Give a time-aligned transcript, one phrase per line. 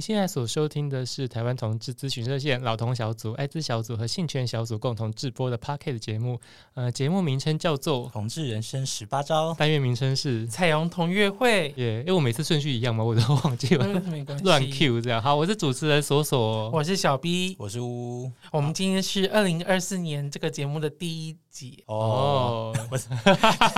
[0.00, 6.40] 您现在所收听的是台湾同志咨询热线老同小组、艾滋小组和性权小组共同制播的 Pocket 节目。
[6.72, 11.74] 呃，节目名称叫做《同志人生十八招》，单元名称是彩虹同乐会。
[11.76, 15.20] 耶，因为我每次顺序一样嘛，我都忘记了，没关系， 乱 Q 这样。
[15.20, 18.32] 好，我是主持人索索，我是小 B，我是乌乌。
[18.52, 22.72] 我们今天是二零二四年这个节目的第一集哦。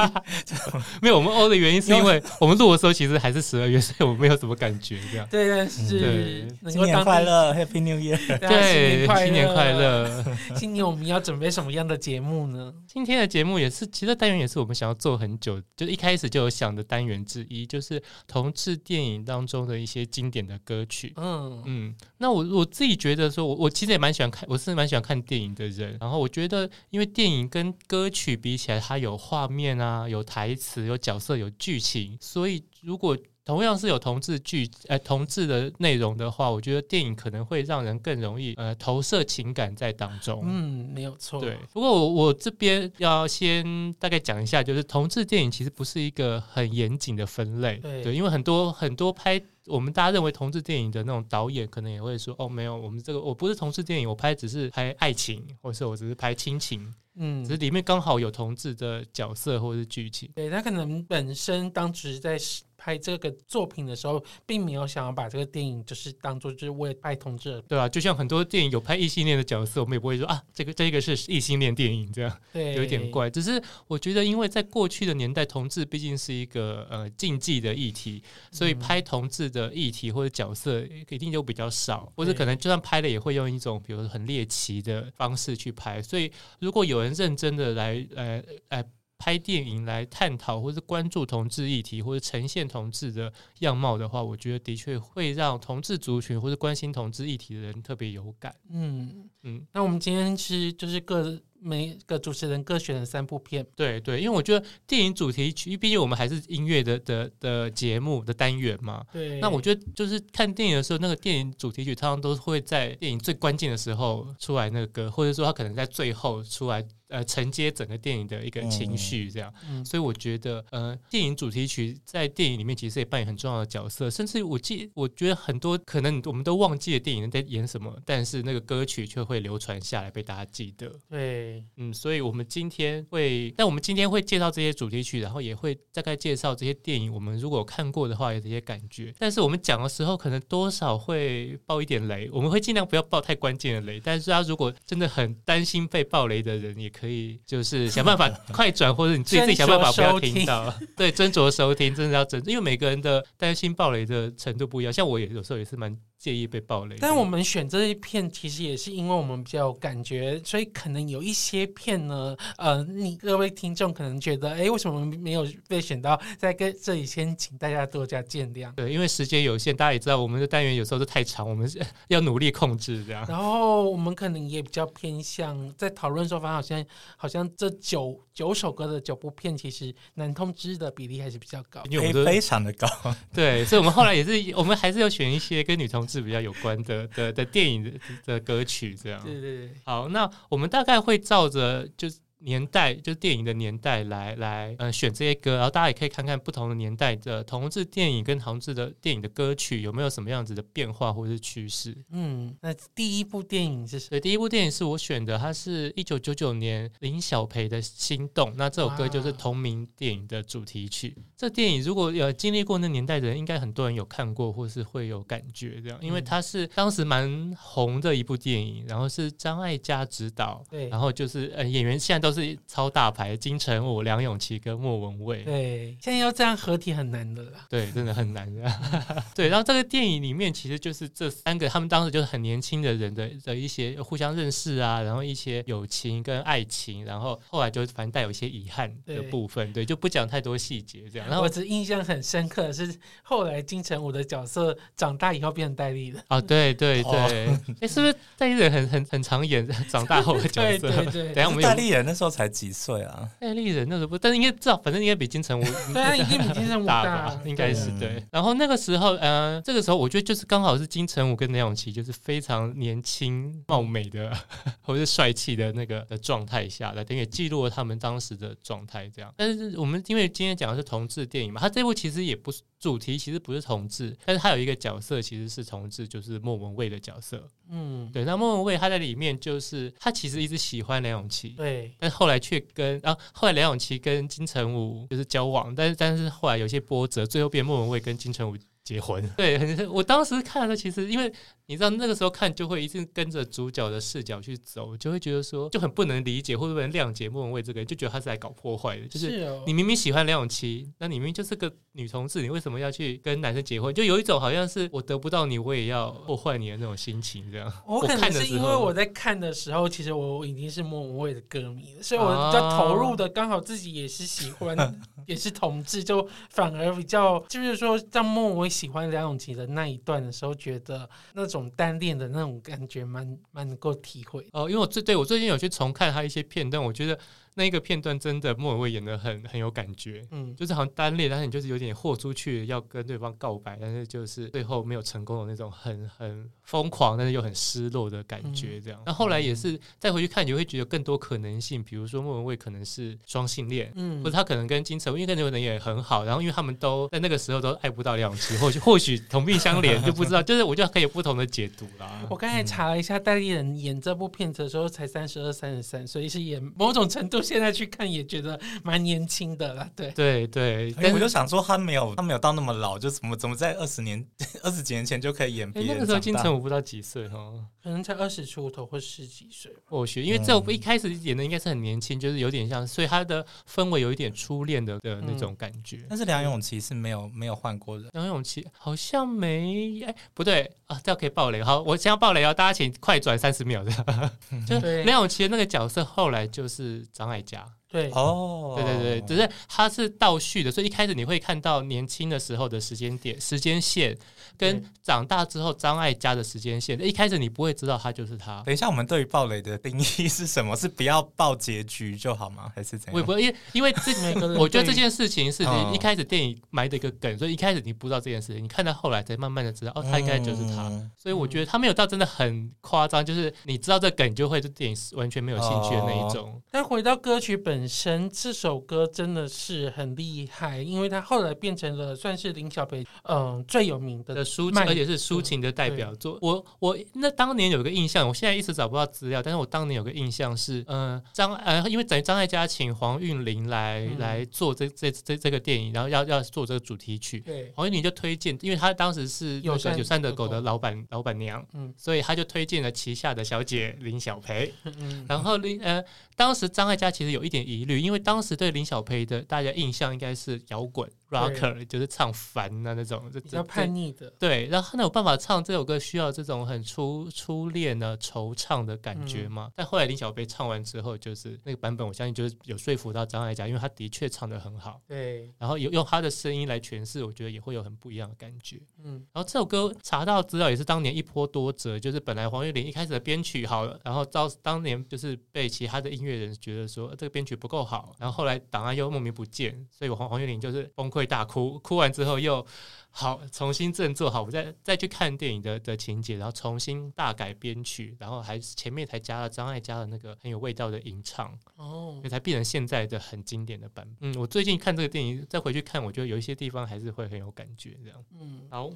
[1.03, 5.27] 没有，我们欧的原因是因为我们录的时候其实还是十二月，所以我们没有什么感觉这样。
[5.31, 5.99] 对，但是。
[5.99, 8.39] 对，新年快乐，Happy New Year！
[8.39, 10.25] 对，新年快乐。
[10.55, 12.73] 今年我们要准备什么样的节目呢？
[12.87, 21.12] 今天的节目也是，其实单元也是我们想要做很久，就一开始就有想的单元之一，就是同志电影当中的一些经典的歌曲。
[21.17, 25.97] 嗯嗯，那我我自己觉得说，我我其实也蛮喜欢看，我是蛮喜欢看电影的人。
[26.01, 40.43] 然后我觉得，因为电影跟歌曲比起来，它有画面啊，有台词，有角色，有剧情，所以如果同样是有同志剧，呃，同志的内容的话，我觉得电影可能会让人更容易呃投射情感在当中。
[40.45, 41.41] 嗯，没有错。
[41.41, 47.79] 对，不过我我这边要先大概讲一下，就是同志电影其实不是一个很严谨的分类。
[47.79, 56.95] 对，对，因为很多很多拍我们大家认为同志电影的那种导演，可能也会说，哦，没有，我们这个我不是同志电影，我拍只是拍爱情，或者是我只是拍亲情。
[57.17, 60.31] 嗯，只是里面刚好有同志的角色或者是剧情。
[60.34, 62.39] 对，他可能本身当时在。
[62.83, 73.30] 拍这个作品的时候，并没有想要把这个电影就是当做就是为拍同志，对啊，就像很多电影有拍异性恋的角色，我们也不会说啊，这个这个是异性恋电影这样，对，有一点怪。
[73.30, 86.03] 只是我觉得，因为在过去的年代，同志毕竟是一个呃禁忌的议题，所以拍同志的议题或者角色一定就比较少，或者可能就算拍了，也会用一种比如说很猎奇的方式去拍。
[86.03, 88.84] 所以如果有人认真的来呃呃。
[89.22, 98.53] 拍电影来探讨或是关注同志议题，或者呈现同志的样貌的话，我觉得的确会让同志族群或者关心同志议题的人特别有感。
[98.69, 103.65] 嗯嗯，那我们今天是就是各每个主持人各选了三部片。
[103.77, 109.04] 对对，因为我觉得电影主题曲，毕竟我们还是音乐的的的节目的单元嘛。
[109.12, 109.39] 对。
[109.39, 116.84] 那我觉得就是看电影的时候，那个电影主题曲通常都会在电影最关键的时候出来那个歌，或者说他可能在最后出来。
[117.12, 130.91] 呃，承接整个电影的一个情绪，这样，嗯、所以我觉得，呃，电影主题曲在电影里面其实也扮演很重要的角色，甚至我记，我觉得很多可能我们都忘记了电影在演什么，但是那个歌曲却会流传下来，被大家记得。
[131.11, 147.02] 对，嗯，所以我们今天会，但我们今天会介绍这些主题曲，然后也会大概介绍这些电影，我们如果看过的话有这些感觉，但是我们讲的时候可能多少会爆一点雷，我们会尽量不要爆太关键的雷，但是他如果真的很担心被爆雷的人，也可以。
[147.03, 150.73] 可以，就是想办法快转，或者你自己自己想办法不要听到。
[150.97, 154.93] 对，斟酌收听，真的要斟，因为每个人的担心暴雷的程度不一样。
[154.93, 155.99] 像我也有时候也是蛮。
[156.22, 166.21] 介意被暴雷，但我们选这一片其实也是因为我们比较有感觉，所以可能有一些片呢，呃，你各位听众可能觉得，哎，为什么没有被选到？
[166.38, 168.72] 在跟这里先请大家多加见谅。
[168.77, 173.27] 对，因为时间有限，大家也知道我们的单元有时候都太长，我们是 要努力控制这样。
[173.28, 182.87] 然后我们可能也比较偏向在讨论说，反正好像好像这九九首歌的九部片，其实男同志的比例还是比较高，因为我们非常的高。
[183.34, 186.19] 对，所以我们后来也是，我们还是要选一些跟女同志。
[186.19, 187.91] 是比较有关的的的电影的
[188.27, 189.19] 的歌曲，这样。
[189.25, 189.71] 对对对。
[189.83, 192.19] 好，那我们大概会照着就是。
[192.44, 201.97] 年代就是电影的年代来来呃选这些歌，然后大家也可以看看不同的年代的同志电影跟同志的电影的歌曲有没有什么样子的变化或者是趋势。
[202.10, 204.08] 嗯，那第一部电影是谁？
[204.10, 211.16] 对，第一部电影是我选的，它是一九九九年林小培的《心动》，那这首歌就是同名电影的主题曲。
[211.36, 222.32] 这电影如果有经历过那年代的人，应该很多人有看过或是会有感觉这样，因为它是当时蛮红的一部电影，然后是张艾嘉执导，对，然后就是呃演员现在都。
[222.33, 225.43] 是超大牌，金城武、梁咏琪跟莫文蔚。
[225.43, 227.67] 对，现在要这样合体很难的啦。
[227.69, 228.63] 对，真的很难的。
[229.34, 239.73] 对，然后这个电影里面其实就是这三个，他们当时就是很年轻的人的的一些互相认识啊，然后一些友情跟爱情，然后后来就反正带有一些遗憾的部分。
[239.73, 241.29] 对，对，就不讲太多细节这样。
[241.29, 246.23] 然后我只印象很深刻的是后来金城武的角色长大以后变成戴笠了。
[246.29, 247.13] 哦，对对对。
[247.13, 247.47] 哎、
[247.81, 250.79] 哦，是不是戴立人很很很常演长大后的角色？
[250.79, 251.33] 对对对。
[251.34, 253.28] 等下我们戴笠演那时时候才几岁啊？
[253.41, 257.40] 艾丽人那时候不，但是应该至少反正应该比金城武 对啊，一定比金城武大吧？
[257.45, 258.25] 应该是对。
[258.30, 264.33] 然后那个时候，呃，这个时候我觉得就是刚好是金城武跟梁咏琪就是非常年轻貌美的
[264.80, 269.33] 或者是帅气的那个的状态下来，等于记录了他们当时的状态这样。
[269.37, 277.49] 但是我们因为今天讲的是同志电影嘛，他这部其实也不是主题，其实不是同志，但是他有一个角色其实是同志，就是莫文蔚的角色。
[277.71, 278.25] 嗯，对。
[278.25, 289.25] 那莫文蔚他在里面就是他其实一直喜欢梁咏琪，对，但后来却跟啊后后来梁咏琪跟金城武就是交往，但是但是后来有些波折，最后变莫文蔚跟金城武结婚。
[289.38, 291.33] 对，我当时看的时候，其实因为。
[291.66, 299.06] 你知道那个时候看就会一直跟着主角的视角去走，就会觉得说就很不能理解或者不能谅解莫文蔚这个人，就觉得他是来搞破坏的。
[299.06, 303.94] 就是你明明喜欢梁咏琪，那你明明就是个女同志，你为什么要去跟男生结婚？
[303.94, 307.50] 就有一种好像是我得不到你，我也要破坏你的那种心情。
[307.50, 314.76] 这样， 我可能是因为我在看的时候，其实我已经是莫文蔚的歌迷了，所以我比较投入的，刚好自己也是喜欢，
[315.26, 321.71] 也是同志，就反而比较就是说，当莫文蔚喜欢梁咏琪的那一段的时候，觉得那种。
[321.76, 324.69] 单恋的那种感觉，蛮蛮能够体会哦。
[324.69, 327.19] 因为我最对我最近有去重看他一些片段，我觉得。
[327.54, 338.99] 那一个片段真的莫文蔚演的很很有感觉，嗯，就是好像单恋，但是你就是有点豁出去要跟对方告白，但是就是最后没有成功的那种很很疯狂，但是又很失落的感觉，这样。
[339.04, 352.26] 那、嗯、后来也是再回去看，你会觉得更多可能性，比如说莫文蔚可能是双性恋，嗯，或者他可能跟金城武，因为跟金城武也很好，然后因为他们都在那个时候都爱不到梁咏琪，或许 或许同病相怜，就不知道， 就是我觉得可以有不同的解读啦。
[352.31, 357.41] 我刚才查了一下，戴立忍演这部片子的时候才三十二、三十三，所以是演某种程度。
[357.42, 364.25] 现在去看也觉得蛮年轻的了，对对对，我就想说他没有他没有到那么老，就怎么怎么在二十年
[364.62, 365.94] 二十几年前就可以演别人。
[365.94, 367.52] 那个时候金城武不知道几岁哈，
[367.83, 369.71] 可能才二十出头或十几岁。
[369.85, 376.04] 或许因为这部一开始演的应该是很年轻，就是有点像，所以他的氛围有一点初恋的的那种感觉。
[376.09, 381.62] 但是梁咏琪是没有没有换过的，梁咏琪好像没哎不对啊，这样可以爆雷。
[381.62, 384.30] 好，我先要爆雷哦，大家请快转三十秒这样。
[384.66, 387.82] 就梁咏琪的那个角色后来就是张卖家。
[387.92, 394.16] 对哦，对对对，只是它是倒叙的，所以一开始你会看到年轻的时候的时间点、时间线，
[394.56, 396.99] 跟长大之后张艾嘉的时间线。
[397.00, 398.62] 一开始你不会知道他就是他。
[398.64, 400.75] 等一下，我们对于暴雷的定义是什么？
[400.75, 402.73] 是不要爆结局就好吗？
[402.75, 403.14] 还是怎样？
[403.14, 410.90] 我也不会，因为因为这，我觉得这件事情是你一开始电影埋的一个梗，所以一开始你不知道这件事情，你看到后来才慢慢的知道，哦，他应该就是他。
[411.18, 416.61] 所以我觉得他没有到真的很夸张，就是你知道这梗，就会对电影完全没有兴趣的那一种。
[416.71, 426.38] 但回到歌曲本身，这首歌真的是很厉害，因为它后来变成了算是林小培嗯最有名的抒情，而且是抒情的代表作。
[426.40, 446.02] 我我那当年有个印象，我现在一直找不到资料，但是我当年有个印象是，嗯张呃，因为等于张艾嘉请黄韵玲来、嗯、来做这这这这个电影，然后要要做这个主题曲，对，黄韵玲就推荐，因为她当时是有善友善的狗的老板老板娘，嗯，所以她就推荐了旗下的小姐林小培，嗯，然后林呃。
[446.35, 451.11] 当时张艾嘉其实有一点疑虑，因为当时对林小培的大家印象应该是摇滚。
[451.33, 454.31] Rocker 就是唱烦的那种，比较叛逆的。
[454.38, 459.69] 对，然后他有办法唱这首歌，需要这种很初初恋的惆怅的感觉嘛？
[459.69, 465.00] 嗯、但后来林小贝唱完之后，就是那个版本，我相信就是有说服到张艾嘉，因为他的确唱得很好。
[465.09, 468.81] 对，然后有用他的声音来诠释，我觉得也会有很不一样的感觉。
[469.03, 481.22] 嗯，然后这首歌查到资料也是当年一波多折，就是本来黄韵玲一开始的编曲好了，然后到当年就是被其他的音乐人觉得说这个编曲不够好，然后后来档案又莫名不见，所以我黄黄韵玲就是崩溃。
[481.23, 482.67] 会大哭，哭完之后又。
[483.14, 484.31] 好，重新振作。
[484.31, 494.33] 好，我再再去看电影的的情节，然后重新大改编曲，然后还前面才加了张艾嘉的那个很有味道的吟唱，哦，才变成现在的很经典的版本。
[494.33, 497.99] 嗯，我最近看这个电影，再回去看，我觉得有一些地方还是会很有感觉。
[498.02, 498.91] 这样，嗯，好，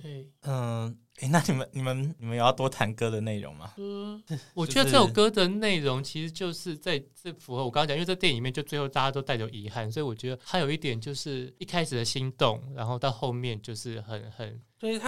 [0.44, 3.72] 嗯，哎，那你们、你们、你们有要多谈歌的内容吗？
[3.76, 4.22] 嗯，
[4.54, 13.96] 我觉得这首歌的内容其实就是在这符合我刚刚讲，因为这电影里面就最后大家都带着遗憾，所以我觉得它有一点就是一开始的心动，然后到后面就是。
[14.06, 14.62] 很很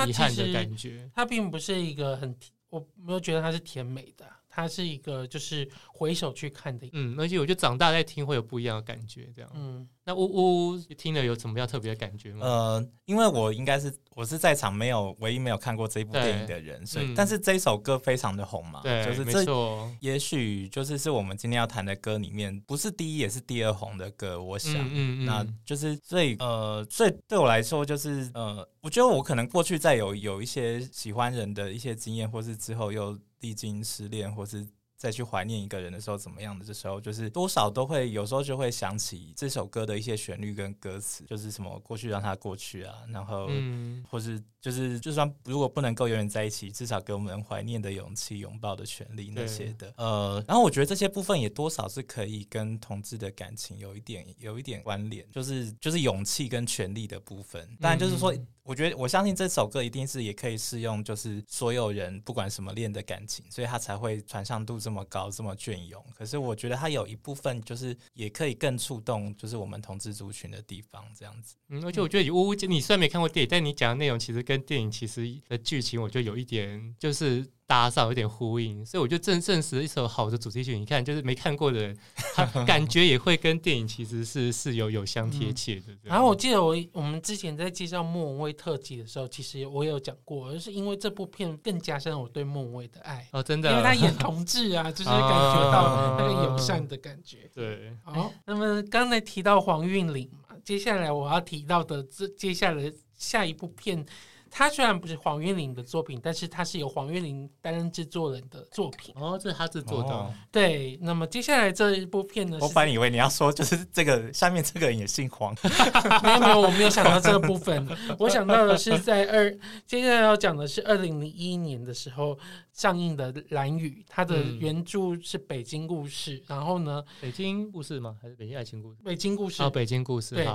[0.08, 2.34] 遗憾的感觉，它并不是一个很，
[2.68, 4.26] 我没有觉得它是甜美的。
[4.58, 12.44] 它是一个就是回首去看的，嗯，而且我觉得长大再听会有不一样的感觉，这样，嗯，那呜呜听了有什么样特别的感觉吗？
[12.44, 33.16] 呃，因为我应该是我是在场没有唯一没有看过这部电影的人，所以，嗯、但是这首歌非常的红嘛，对，就是这，没错，也许就是是我们今天要谈的歌里面不是第一也是第二红的歌，我想，嗯，嗯，嗯，那就是最呃最对我来说就是呃，我觉得我可能过去再有有一些喜欢人的一些经验，或是之后又。
[33.40, 34.66] 历经失恋或是
[34.96, 36.64] 再去怀念一个人的时候怎么样的？
[36.64, 49.94] 这时候就是多少都会有时候就会想起这首歌的一些旋律跟歌词，就是什么过去让它过去啊，然后，嗯，或是就是就算如果不能够永远在一起，至少给我们怀念的勇气、拥抱的权利那些的。
[49.96, 57.66] 呃，然后我觉得这些部分也多少是可以跟同志的感情有一点有一点关联，就是就是勇气跟权利的部分。
[57.80, 58.34] 当然就是说。
[58.68, 66.04] 我觉得我相信这首歌一定是也可以适用，就是所有人不管什么恋的感情，所以它才会传唱度这么高，这么隽永。
[66.14, 71.56] 可是我觉得它有一部分就是也可以更触动，就是我们同志族群的地方，这样子。
[71.68, 77.46] 嗯，而且我觉得呜呜，你虽然没看过电影，但你讲的内容其实跟电影其实的剧情，我觉得有一点就是。
[77.68, 80.78] 搭上有点呼应，所以我就证证实一首好的主题曲。
[80.78, 81.98] 你看，就是没看过的人，
[82.34, 85.92] 他 感觉也会跟电影其实是是有有相贴切的。
[85.92, 97.50] 嗯、然后我记得我我们之前在介绍莫文蔚特辑的时候，其实我有讲过，就是因为这部片更加深我对莫文蔚的爱哦，真的，因为他演 同志啊，就是感觉到那个友善的感觉。
[97.52, 104.06] 对，好，那么刚才提到黄韵玲嘛，接下来我要提到的这接下来下一部片。
[104.50, 109.14] 他虽然不是黄韵玲的作品，但是他是由黄韵玲担任制作人的作品。
[109.18, 110.10] 哦，这是他制作的。
[110.10, 110.32] 哦。
[110.50, 112.58] 对，那么接下来这一部片呢？
[112.60, 115.54] 我本来以为你要说就是这个下面这个人也姓黄。
[116.22, 117.86] 没有没有，我没有想到这个部分。
[118.18, 119.50] 我想到的是在二，
[119.86, 122.38] 接下来要讲的是二零零一年的时候
[122.72, 128.16] 上映的《蓝雨》，它的原著是《北京故事》，然后呢，《北京故事》吗？
[128.20, 128.96] 还是《北京爱情故事》？
[129.04, 130.46] 《北京故事》哦，《北京故事》对。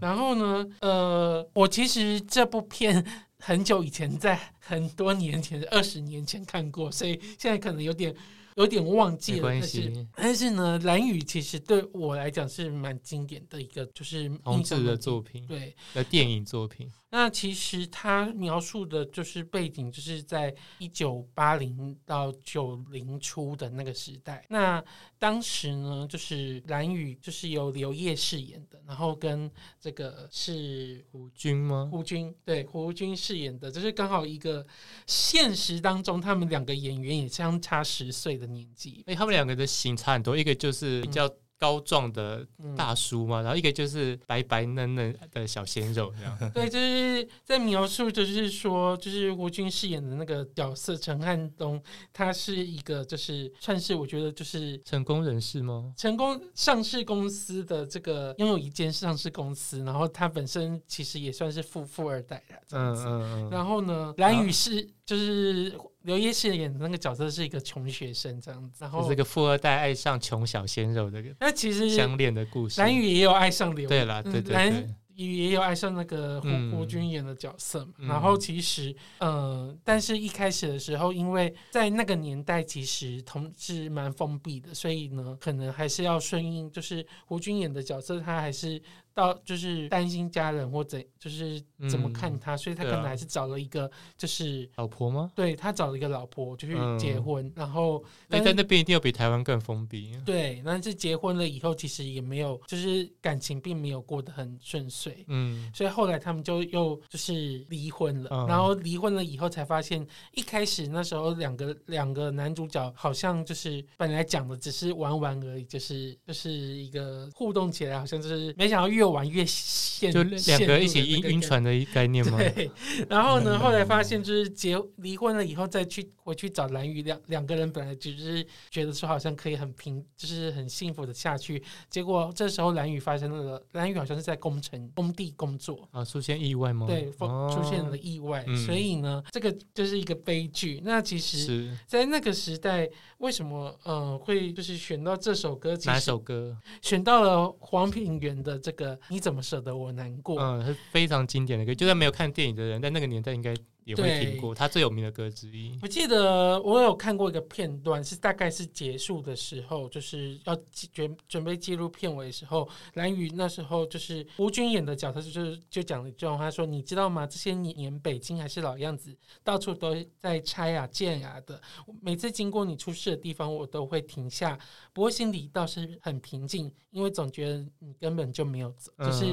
[0.00, 3.04] 然后呢，呃，我其实这部片。
[3.38, 8.14] 很久以前，在很多年前，二十年前看过，所以现在可能有点
[8.56, 9.48] 有点忘记了。
[9.48, 16.90] 但是，但是呢，《蓝雨》其实对我来讲是蛮经典的一个，就是同志的作品，对的电影作品。
[17.10, 24.44] 那其实他描述的就是背景，就是在一九八零到九零初的那个时代。
[24.50, 24.82] 那
[25.18, 29.50] 当时呢，就是蓝宇就是由刘烨饰演的，然后跟
[29.80, 31.88] 这个是胡军吗？
[31.90, 34.66] 胡军对，胡军饰演的，就是刚好一个
[35.06, 39.02] 现实当中，他们两个演员也相差十岁的年纪。
[39.06, 41.36] 哎，他们两个的型差很多，一个就是比较、嗯。
[41.58, 42.46] 高壮的
[42.76, 46.38] 大叔嘛，然后一个就是白白嫩嫩的小鲜肉这样。
[46.54, 55.92] 对，就是在描述，就是说，就是胡军饰演的那个角色陈汉东，他是一个就是算是我觉得就是成功人士吗？
[55.96, 63.04] 成功上市公司的这个拥有一间上市公司，然后他本身其实也算是富富二代的，这样子。
[63.06, 63.50] 嗯嗯嗯。
[63.50, 65.76] 然后呢，蓝宇是就是。
[66.08, 72.80] 刘烨饰演的那个角色是一个穷学生这样子，然后是个富二代爱上穷小鲜肉这个，那其实相恋的故事。
[72.80, 77.92] 蓝宇也有爱上刘，对啦，对对对，兰屿也有爱上那个胡胡军演的角色嘛。
[77.98, 88.80] 然后其实，嗯，但是一开始的时候，因为在那个年代，其实同志蛮封闭的，所以呢，可能还是要顺应，就是胡军演的角色，他还是。
[89.18, 91.60] 到就是担心家人或怎，就是
[91.90, 95.32] 怎么看他，嗯、所以他可能还是找了一个就是老婆吗？
[95.34, 100.16] 对，他找了一个老婆，就是结婚，嗯、然后但在那边一定要比台湾更封闭。
[100.24, 105.24] 对，但是结婚了以后，其实也没有，就是感情并没有过得很顺遂。
[105.26, 122.38] 嗯，所以后来他们就又就是离婚了，嗯、然后离婚了以后才发现，一开始那时候两个两个男主角好像就是本来讲的只是玩玩而已，就是就是一个互动起来好像就是没想到越玩越陷，就两个一起晕晕船的一概念吗？
[122.54, 122.70] 对。
[123.08, 131.62] 然后呢，后来发现就是结离婚了以后再去回去找兰屿，两两个人本来只是觉得说好像可以很平，就是很幸福的下去。
[131.88, 136.86] 结果这时候兰屿发生了，兰屿好像是在工程工地工作啊，出现意外吗？
[136.86, 140.82] 对，出现了意外，哦、所以呢，这个就是一个悲剧。
[140.84, 142.86] 那其实，在那个时代，
[143.18, 145.74] 为什么呃会就是选到这首歌？
[145.86, 146.54] 哪首歌？
[146.82, 148.98] 选到了黄品源的这个。
[149.08, 150.38] 你怎么舍得我难过？
[150.38, 153.54] 嗯，是非常经典的歌，就算没有看电影的人，在那个年代应该
[153.88, 154.54] 也会听过。
[154.54, 155.78] 他最有名的歌之一。
[155.80, 160.54] 我记得我有看过一个片段，是大概是结束的时候，就是要
[160.92, 167.26] 准准备进入片尾的时候，蓝宇那时候就是吴军演的角色，就是就讲了一句话，他说：“你知道吗？
[167.26, 171.58] 这些年北京还是老样子，到处都在拆啊建啊的。
[172.02, 174.58] 每次经过你出事的地方，我都会停下，
[174.92, 179.30] 不过心里倒是很平静，因为总觉得你根本就没有走。”就是，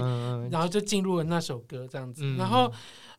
[0.50, 2.71] 然后就进入了那首歌这样子，然后。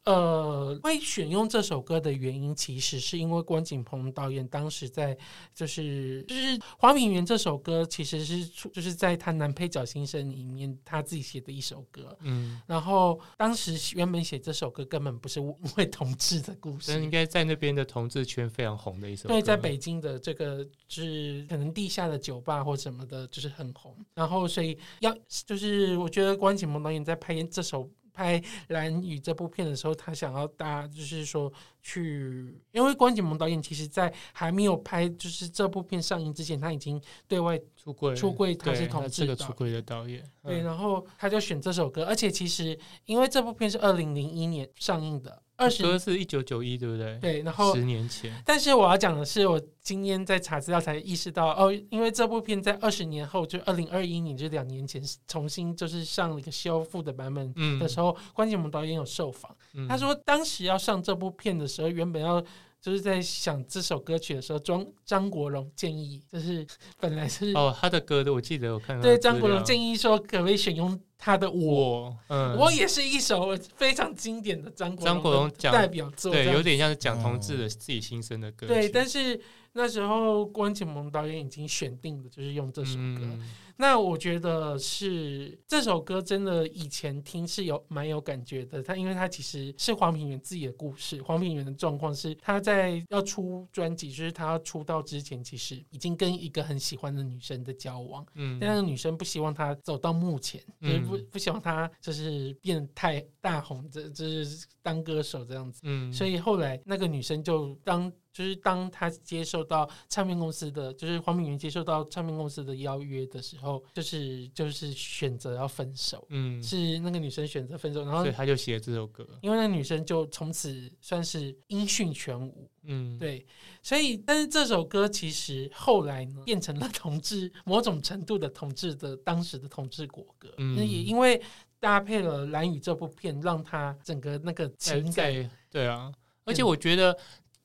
[0.07, 5.19] 呃，会选用这首歌的原因，其实是因为关锦鹏导演当时在
[5.53, 12.17] 就是就是黄品源这首歌，其实是就是在他男配角新生里面他自己写的一首歌。
[12.21, 19.35] 嗯，然后当时原本写这首歌根本不是因为同志的故事，应该在那边的同志圈非常红的一首歌。
[19.35, 23.93] 对，在北京的这个就是可能地下的酒吧或什么的，就是很红。
[24.15, 25.13] 然后所以要
[25.45, 27.91] 就是我觉得关锦鹏导演在拍这首。
[28.17, 31.53] 拍《蓝雨》这部片的时候，他想要搭就是说
[31.87, 40.21] 去，因为关锦鹏导演其实，在还没有拍就是这部片上映之前，他已经对外出柜，出柜他是同志的出柜的导演。
[40.43, 45.43] 对，然后他就选这首歌，而且其实因为这部片是二零零一年上映的。
[45.59, 47.19] 二十歌是一九九一，对不对？
[47.19, 48.31] 对，然后十年前。
[48.45, 62.43] 但是我要讲的是，我今天在查资料才意识到，哦，因为这部片在二十年后，就二零二一年，就两年前重新就是上了一个修复的版本的时候，嗯、关锦鹏导演有受访，嗯、他说当时要上这部片的时候，原本要。
[62.79, 66.65] 就是在想这首歌曲的时候，张张国荣建议，就是
[67.01, 72.05] 本来是哦，他的歌的，我记得我看到对张国荣建议说，可不可以选用他的我？
[72.05, 78.73] 我，嗯，我也是一首非常经典的张国张国荣代表作，对，有点像是讲同志的自己心声的歌曲。
[78.73, 79.41] 对，但是
[79.73, 83.01] 那时候关锦鹏导演已经选定了，就是用这首歌。
[83.01, 83.43] 嗯
[83.77, 88.83] 那我觉得是这首歌真的以前听是有蛮有感觉的。
[88.83, 91.21] 他因为他其实是黄品源自己的故事。
[91.23, 98.25] 黄品源的状况是他在要出专辑，就是他要出道之前，其实已经跟一个很喜欢的女生的交往。
[98.35, 105.81] 嗯，但那个女生不希望他走到目前，就是不不希望他就是变太大红，这就是当歌手这样子。
[105.85, 108.13] 嗯，所以后来那个女生就当。
[108.37, 123.47] 就是当他接受到唱片公司的，就是黄品源接受到唱片公司的邀约的时候，就是就是选择要分手，嗯，是那个女生选择分手，然后所以他就写了这首歌，因为那个女生就从此算是音讯全无，嗯，对，
[123.83, 131.41] 所以但是这首歌其实后来呢变成了 同志某种程度的同志的当时的同志国歌，嗯，也因为
[131.81, 136.13] 搭配了《蓝宇》这部片，让他整个那个情感，对啊，
[136.45, 137.17] 而且我觉得。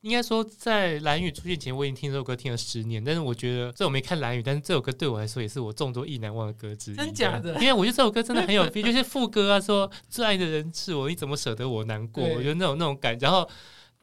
[0.01, 3.03] 应该说，在蓝雨出现前，我已经听这首歌听了十年。
[3.03, 6.95] 但是我觉得，这我没看蓝雨，但是这首歌对我来说也是我众多意难忘的歌之一。
[6.95, 7.53] 真假的？
[7.55, 12.23] 因为我觉得这首歌真的很有 feel， 就是副歌啊，说最爱的人是我，你怎么舍得我难过？
[12.23, 13.49] 我觉得那种那种感觉，然后。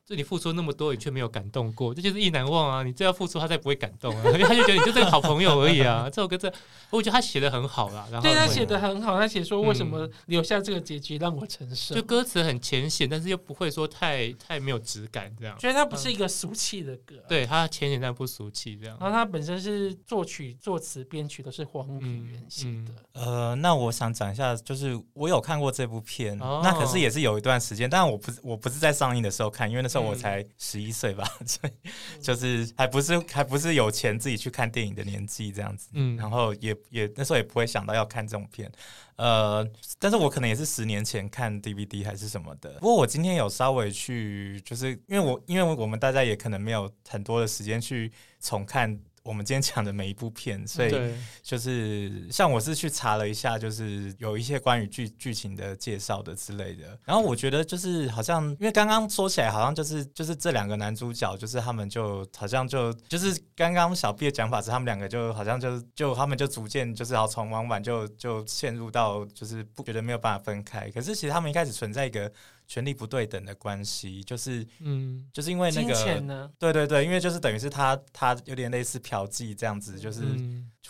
[0.08, 2.82] 就你付出那么多，你却没有感动过，这就是意难忘啊！
[2.82, 4.22] 你这要付出，他才不会感动啊！
[4.24, 6.08] 他就觉得你就是个好朋友而已啊！
[6.08, 6.50] 这首歌这，
[6.88, 8.08] 我觉得他写的很好啦。
[8.10, 11.94] 然后对他写的很好，他写说为什么留下这个结局让我承受。
[11.94, 15.54] 就歌词很浅显，但是又不会说太太没有质感，这样。
[15.58, 18.96] 觉得他不是一个俗气的歌，对他浅显但不俗气这样。
[18.98, 22.94] 然后他本身是作曲、作词、编曲都是黄品源写的。
[23.12, 30.78] 呃，那我想讲一下，就是我有看过这部片，那可是也是有一段时间，但我不是我不是在上映的时候看，因为那时候我才十。
[30.78, 31.90] 一岁吧， 所以
[32.22, 38.70] 就是还不是还不是有钱自己去看电影的年纪这样子，嗯，然后也也那时候也不会想到要看这种片，
[39.16, 42.74] 呃，但是我可能也是十年前看 DVD 还是什么的。
[42.74, 48.98] 不过我今天有稍微去，就是因为我因为我们大家也可能没有很多的时间去重看。
[49.28, 56.98] 我们今天讲的每一部片，所以就是像我是去查了一下，就是有一些关于剧剧情的介绍的之类的。
[57.04, 70.88] 然后我觉得就是好像，因为刚刚说起来好像就是就是这两个男主角，就是他们就好像就就是刚刚小 B 的讲法是，他们两个就好像就就他们就逐渐就是好从往往就就陷入到就是不觉得没有办法分开。
[70.90, 72.32] 可是其实他们一开始存在一个。
[72.68, 80.22] 权力不对等的关系，就是，嗯，就是因为那个，对对对，因为就是等于是他他有点类似嫖妓这样子，就是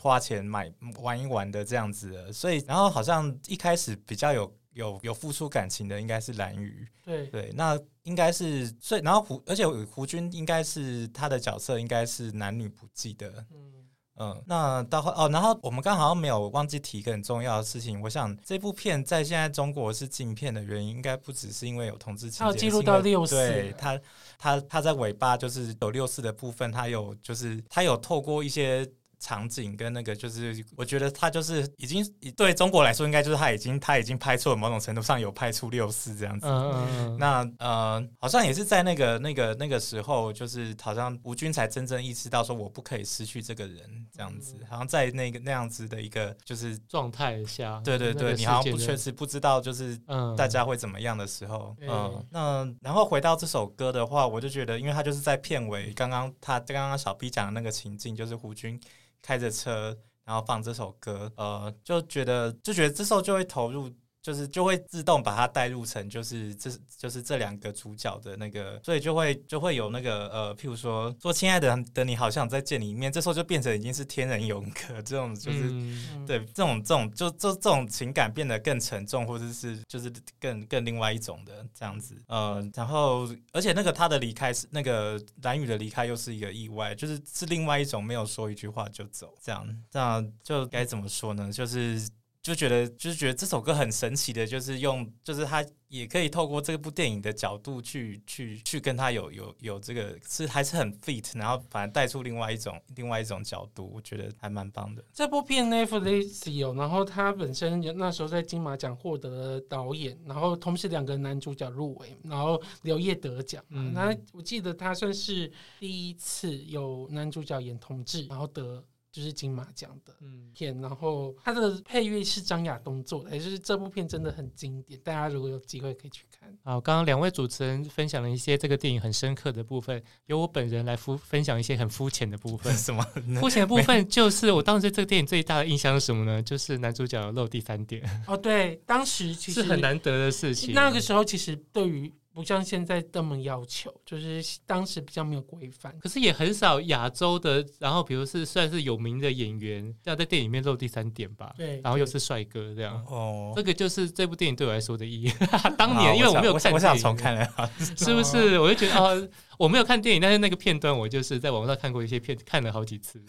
[0.00, 7.26] 花钱买玩一玩的这样子，所以然后好像一开始比较有有有付出感情的应该是蓝宇，对。
[7.28, 13.77] 对，那应该是所以然后胡而且胡军应该是他的角色应该是男女不计的，嗯。
[14.18, 18.00] 嗯，那到后哦，然后我们刚好像没有忘记提一个很重要的事情。
[18.02, 24.00] 我想这部片在现在中国是禁片的原因，应该不只是因为有同志情节，记录到六四，对他，
[24.38, 28.88] 他他在尾巴就是有六四的部分，他有就是他有透过一些。
[29.18, 32.04] 场景跟那个就是，我觉得他就是已经
[32.36, 36.46] 对中国来说，应该就是他已经他已经拍出了某种程度上有拍出六四这样子。
[36.46, 37.18] 嗯嗯嗯。
[37.18, 44.54] 那呃，好像也是在那个那个那个时候，就是好像吴军才真正意识到说，我不可以失去这个人这样子。
[44.68, 49.98] 好像在那个那样子的一个就是状态下，对对对，你好像不确实不知道就是
[50.36, 51.76] 大家会怎么样的时候。
[51.80, 52.24] 嗯。
[52.30, 58.80] 那然后回到这首歌的话，我就觉得，因为他就是在片尾，刚刚他刚刚小 B 讲的那个情境，就是胡军。
[59.22, 91.50] 开着车，然后放这首歌，呃，就觉得就觉得这时候就会投入就是就会自动把它带入成就是这就是这两个主角的那个，所以就会就会有那个呃，譬如说说亲爱的等你好像再见你一面，这时候就变成已经是天人永隔这种，就是、嗯、对这种这种就就这种情感变得更沉重，或者是就是更更另外一种的这样子，呃，然后而且那个他的离开是那个蓝宇的离开又是一个意外，就是是另外一种没有说一句话就走这样，这样就该怎么说呢？
[91.50, 92.06] 就是。
[92.48, 105.04] 就觉得就是觉得这首歌很神奇的，就是用就是他也可以透过这部电影的角度去去去跟他有有有这个是还是很 fit，然后反而带出另外一种另外一种角度，我觉得还蛮棒的。
[105.12, 113.62] 这部片 Netflix 有，然后他本身那时候在金马奖获得了导演，然后同时两个男主角入围，然后刘烨得奖。
[113.68, 118.82] 嗯，那我记得他算是第一次有男主角演同志，然后得。
[119.18, 120.14] 就是金马奖的
[120.54, 126.48] 片，然后它的配乐是张亚东做的，也就是这部片真的很经典，大家如果有机会可以去看。
[126.62, 132.72] 好，刚刚两位主持人分享了一些这个电影很深刻的部分，由我本人来肤分享一些很肤浅的部分。
[132.78, 133.02] 什么？
[133.40, 136.40] 肤浅的部分就是我当时对这个电影最大的印象是什么呢？
[136.40, 138.08] 就是男主角露第三点。
[138.28, 140.72] 哦，对，当时其实是很难得的事情。
[140.72, 142.12] 那个时候其实对于。
[142.38, 155.32] 不像现在这么要求，就是当时比较没有规范，可是也很少亚洲的，然后比如是算是有名的演员，要在电影里面露第三点吧，对，然后又是帅哥这样，哦，这个就是这部电影对我来说的意义。
[155.76, 158.56] 当年因为我没有看，我想重看了， 是不是？
[158.60, 159.28] 我就觉得哦。
[159.58, 163.20] 我没有看电影，但是那个片段我就是在网上看过一些片，看了好几次。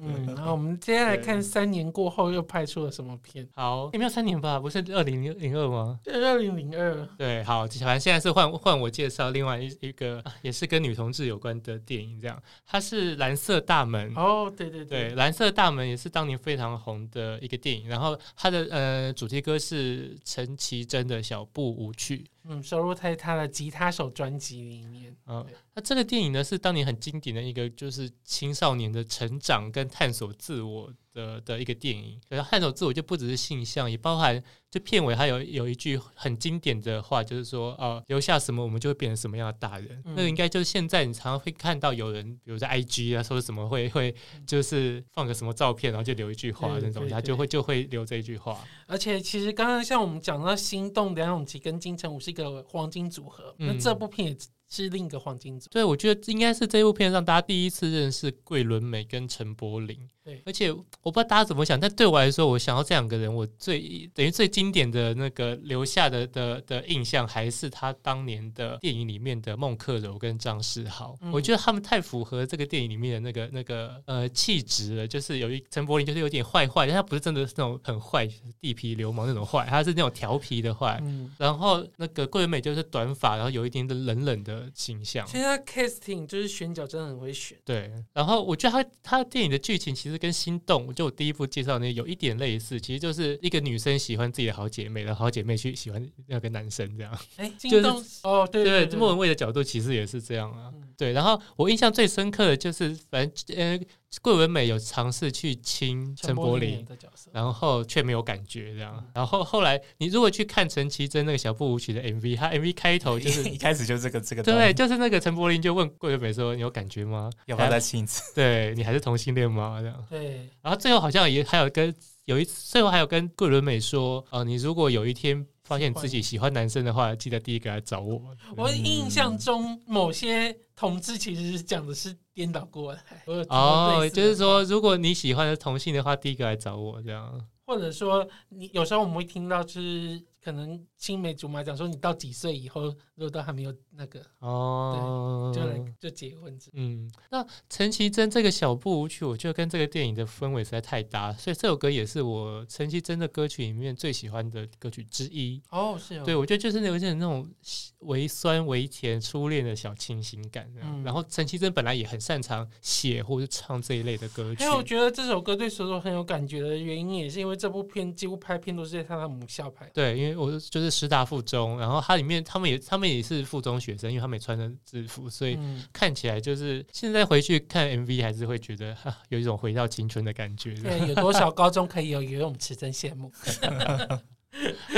[0.00, 3.46] 嗯，然后我们接下来看三年过后又拍出了什么片？
[3.54, 4.60] 好，也没有三年吧？
[4.60, 5.98] 不是二零零二吗？
[6.04, 7.06] 对，二零零二。
[7.18, 14.14] 对，好，反正现在是换换我介绍另外一一个也是跟女同志有关的电影，这样，它是《蓝色大门》。
[14.20, 22.24] 哦，对对对，对，《蓝色大门》也是当年非常红的一个电影，然后它的呃主题歌是陈绮贞的小步舞曲。
[22.44, 25.16] 嗯，收录在他的吉他手专辑里面。
[25.26, 32.20] 嗯，那这个电影呢，是当年很经典的一个，就是青少年的成长跟探索自我的的一个电影。
[32.28, 40.02] 然后探索自我就不只是性向，也包含就片尾还有有一句很经典的话，就是说，呃，留下什么，我们就会变成什么样的大人。
[40.04, 44.14] 嗯、那应该就是现在你常常会看到有人，比如在 IG 啊，说什么会会
[44.46, 48.58] 就是放个什么照片，然后就留一句话那种，他就会就会留这一句话。
[48.86, 54.36] 而且其实刚刚像我们讲到心动梁咏琪跟金城武是一个黄金组合，嗯、那这部片也
[54.72, 55.68] 是另一个黄金组。
[55.70, 60.08] 对，我觉得应该是这部片让大家第一次认识桂纶镁跟陈柏霖。
[60.24, 71.18] 对，而且我不知道大家怎么想，但对我来说，我想到这两个人，我最等于最经典的那个留下的的的印象，还是他当年的电影里面的孟克柔跟张世豪。
[71.22, 78.24] 嗯、我觉得他们太符合这个电影里面的那个那个呃气质了，就是有一陈柏霖就是有点坏坏，但他不是真的是那种很坏
[78.60, 81.00] 地痞流氓那种坏，他是那种调皮的坏。
[81.02, 85.26] 嗯、然后那个桂纶镁就是短发，然后有一点的冷冷的形象。
[85.26, 87.58] 现在 casting 就是选角真的很会选。
[87.66, 90.22] 对，然后我觉得他他电影的剧情其实。
[90.22, 97.18] 跟心动，就我第一部介绍那有一点类似，其实就是一个女生喜欢自己的好姐妹，然后好姐妹去喜欢那个男生这样。
[97.38, 100.72] 哎，心动哦，对对对，莫文蔚的角度其实也是这样啊。
[100.96, 103.80] 对，然后我印象最深刻的就是，反正呃，
[104.20, 109.04] 桂纶镁有尝试去亲陈柏霖的角色，然后却没有感觉这样。
[109.14, 117.30] 然后后来你如果去看陈绮贞那个小步舞曲的 MV，他 MV 开头就是 一开始就是这个这个，对，就是那个陈柏霖就问桂纶镁说：“你有感觉吗？
[117.46, 118.22] 要不要再亲一次？
[118.36, 120.04] 对你还是同性恋吗？”这样。
[120.10, 120.48] 对。
[120.60, 121.94] 然后最后好像也还有跟
[122.26, 128.20] 有一次，最后还有跟桂纶镁说：“哦，你如果有一天。”发现自己喜欢男生的话，记得第一个来找我。
[128.58, 133.00] 我印象中某些同志其实是讲的是颠倒过来。
[133.48, 137.40] 哦，就是说，如果你喜欢的同性的话，第一个来找我这样。
[137.64, 146.56] 或者说，你有时候我们会听到，就是可能青梅竹马讲说，你到几岁以后，如果都还没有那个哦，对就来就结婚。
[146.74, 155.60] 嗯，那陈绮贞这个小步舞曲，我觉得跟这个电影的氛围实在太搭，所以这首歌也是我陈绮贞的歌曲里面最喜欢的歌曲之一。
[155.70, 156.24] 哦，是哦。
[156.24, 157.50] 对，我觉得就是有点那种
[157.98, 160.72] 微酸微甜初恋的小清新感。
[160.80, 164.62] 嗯，然后陈绮贞本来也很擅长写或者唱这一类的歌曲。
[164.62, 167.56] 因为我觉得这首歌对所有很有感觉的原因，也是因为。
[167.62, 169.88] 这部片几乎拍片都是在他的母校拍。
[169.94, 175.58] 对，因为我就是师大附中，然后它里面他们也他们也是附中学生，因为他们也穿着制服，所以
[175.92, 180.74] 看起来就是现在回去看 MV 还是会觉得哈有一种回到青春的感觉。
[180.74, 183.32] 对， 有多少高中可以有游泳池，真羡慕。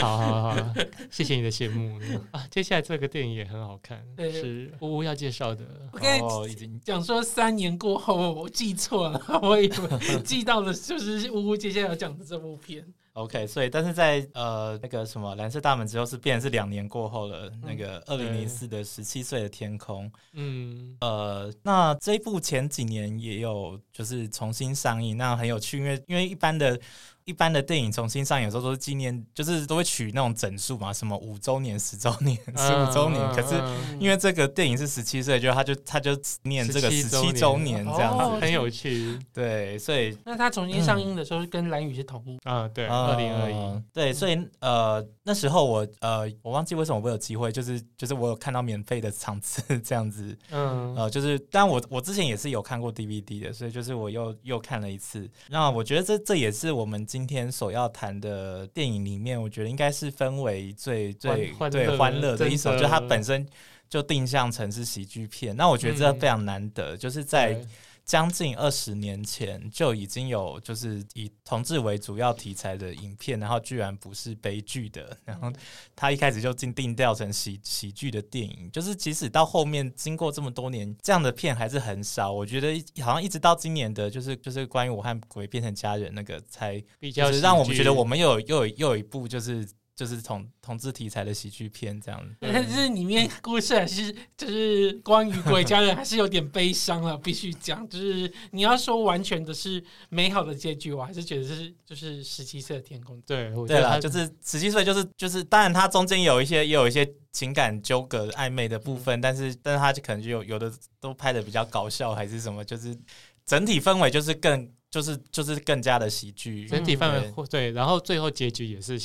[0.01, 0.75] 好好好，
[1.13, 2.01] 谢谢你的羡慕
[2.33, 2.45] 啊！
[2.51, 5.65] 接下来这个电影也很好看，是呜呜要介绍的。
[5.93, 12.85] 我跟你已经讲说三年过后，我记错了，我以为记到的就是呜呜接下来要讲的这部片。
[13.15, 26.79] OK，所以但是在呃那个什么蓝色大门之后是变成是两年过后了，嗯、那个二零零四的十七岁的天空，嗯，呃，那这一部前几年也有就是重新上映，那很有趣，因为因为一般的。
[27.25, 33.27] 一般的电影重新上映，有时候都是纪念，就是都会取那种整数嘛，什么五周年、十周年、十五周年。
[33.35, 33.55] 可是
[33.99, 39.19] 因为这个电影是十七岁，就他就他就念这个十七周年这样子，哦，很有趣。
[39.33, 43.83] 对，所以那他重新上映的时候跟蓝宇是同一啊，对，二零二一。
[43.95, 55.27] 对，所以呃那时候我呃我忘记为什么我有机会，就是就是我有看到免费的场次 这样子，嗯呃就是，但我我之前也是有看过 DVD 的，所以就是我又又看了一次。
[55.49, 57.03] 那我觉得这这也是我们。
[57.15, 63.47] 今天所要谈的电影里面，我觉得应该是氛围最最最欢乐的一首，就它本身
[63.89, 65.55] 就定向成是喜剧片。
[65.55, 67.65] 那我觉得这非常难得，就是在。
[68.05, 75.51] 将近二十年前就已经有就是以同志为主要题材的影片，然后居然不是悲剧的，然后
[75.97, 82.31] 他一开始就定定调成喜喜剧的电影，就是即使到后面经过这么多年，这样的片还是很少。
[82.31, 89.67] 我觉得好像一直到今年的，就是就是关于我和鬼变成家人那个，才比较让我们觉得我们又有又有又有一部就是。
[89.97, 97.89] 就是同同志题材的喜剧片这样，但是里面故事还是就是关于鬼家人，还是有点悲伤了，必须讲。
[97.89, 103.21] 就是你要说完全的是美好的结局，我还是觉得是就是十七岁的天空。
[103.23, 112.99] 对，对了，就是十七岁，就是就是，当然它中间有一些也有一些情感纠葛暧昧的部分，嗯、但是但是它就可能就有有的都拍的比较搞笑，还是什么，就是
[113.47, 114.69] 整体氛围就是更。
[114.95, 118.97] 就是就是更加的喜剧，整体氛围对，然后最后结局也是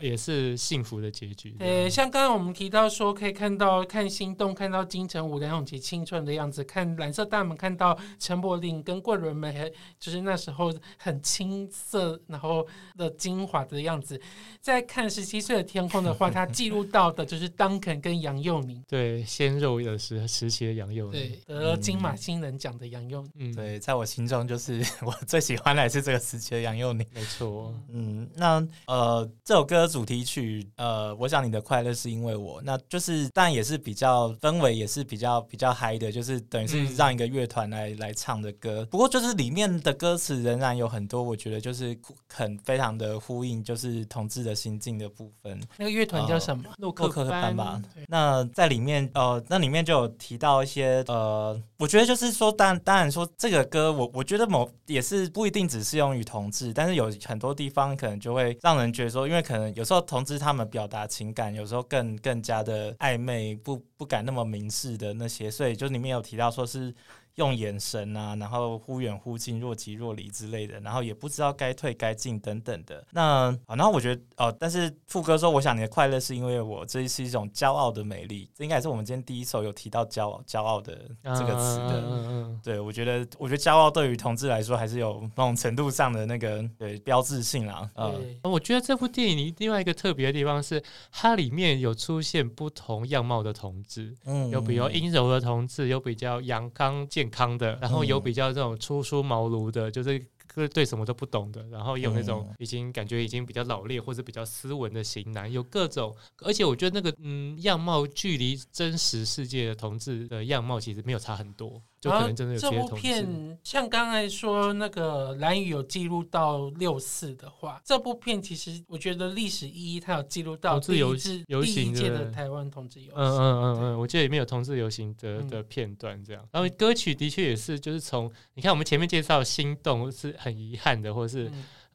[0.00, 1.50] 也是幸福的结局。
[1.58, 12.66] 对，像刚刚我们提到说，可以看到看心动，看到金城武、梁咏琪青春的样子；看蓝色大门，看到陈柏霖跟桂纶镁，就是那时候很青涩然后
[12.96, 14.20] 的精华的样子。
[14.60, 25.12] 再看十七岁的天空的话， 他记录到的就是当肯跟杨佑宁，对，鲜肉的时时期的杨佑宁，对，得了金马新人奖的杨佑宁，嗯，对，在我心中就是 我。
[25.26, 27.74] 最喜欢的还是这个时期的杨佑宁，没错。
[27.88, 38.86] 嗯，那呃，这首歌主题曲，呃，我想你的快乐是因为我，那就是，但也是比较氛围也是比较比较嗨的，就是等于是让一个乐团来、嗯、来唱的歌。
[38.90, 41.94] 不过就是里面的歌词仍然有很多，我觉得就是
[42.32, 45.60] 很非常的呼应，就是同志的心境的部分。
[45.76, 46.64] 那个乐团叫什么？
[46.78, 47.82] 洛克班吧。
[48.08, 55.24] 那在里面，呃，那里面就有提到一些，呃，我觉得就是说，当当然说这个歌，我我觉得某也是。
[55.34, 66.94] 不一定只适用于同志，但是有很多地方可能就会让人觉得说，因为可能有时候同知他们表达情感，有时候更更加的暧昧，不不敢那么明示的那些，所以就里面有提到说是。
[67.36, 73.04] 用眼神啊，然后忽远忽近，若即若离之类的，然后也不知道该退该进等等的。
[73.10, 78.48] 那啊，然后我觉得哦，但是副歌说，我想你的快乐是因为我，这是一种骄傲的美丽。
[78.54, 82.00] 这应该也是我们今天第一首有提到骄傲、骄傲的这个词的。
[82.00, 82.60] 嗯嗯嗯。
[82.62, 87.90] 对，我觉得，我觉得骄傲对于同志来说，还是有某种程度上的那个对标志性啦。
[87.96, 97.23] 嗯，我觉得这部电影里另外一个特别的地方是，它里面有出现不同样貌的同志，嗯，有比较阴柔的同志，有比较阳刚健。
[97.24, 100.20] 健康的，然后有比较这种初出茅庐的，就是
[100.68, 111.82] 对什么都不懂的，然后有那种已经感觉已经比较老练或者比较斯文的型男，有各种，而且我觉得那个嗯样貌距离真实世界的同志的样貌其实没有差很多。
[112.04, 123.16] 就可能真的有这部片，像刚才说那个蓝宇有记录到六四的话，这部片其实我觉得历史意义，它有记录到第一次游行的台湾同志游行。
[123.16, 126.46] 嗯嗯嗯嗯，我记得里面有同志游行的的片段，这样。
[126.52, 131.50] 然后歌曲的确也是，就是从你看我们前面介绍《心动》是很遗憾的，或者是。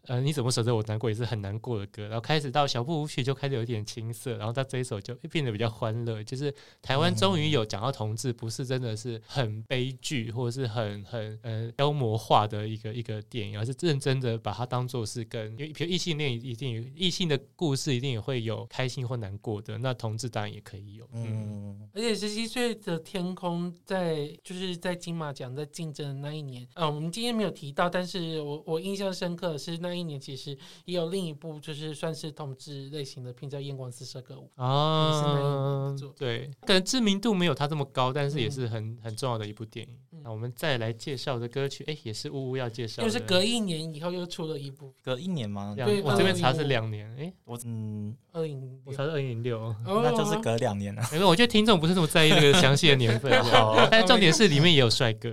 [0.08, 0.84] 呃，你怎么舍得我？
[0.90, 30.00] 难过也是很难过的歌，然后开始到小步舞曲就开始有点青涩，然后到这一首就变得比较欢乐，就是台湾终于有讲到同志，不是真的是很悲剧或者是很很呃妖魔化的一个一个电影，而是认真的把它当做是跟，因为比如异性恋一定有异性的故事一定也会有开心或难过的，那同志当然也可以有，嗯，而且十七岁的天空在就是在金马奖在竞争的那一年，嗯，我们今天没有提到，但是我我印象深刻的是那一。
[30.00, 39.98] 一年其实也有另一部，就是算是同志类型的片，叫《艳光四射歌舞》啊，对，可能知名度没有他这么高，但是也是很很重要的一部电影。
[40.24, 45.76] 那我们再来介绍的歌曲，哎，也是呜呜要介绍，就是隔一年以后又出了一部，隔一年吗？
[45.76, 51.04] 对，我这边查是两年，哎，我嗯，二零，我查是二零零六， 那就是隔两年了。
[51.12, 53.30] 因为我觉得听众不是这么在意那个详细的年份，
[53.92, 55.30] 但重点是里面也有帅哥。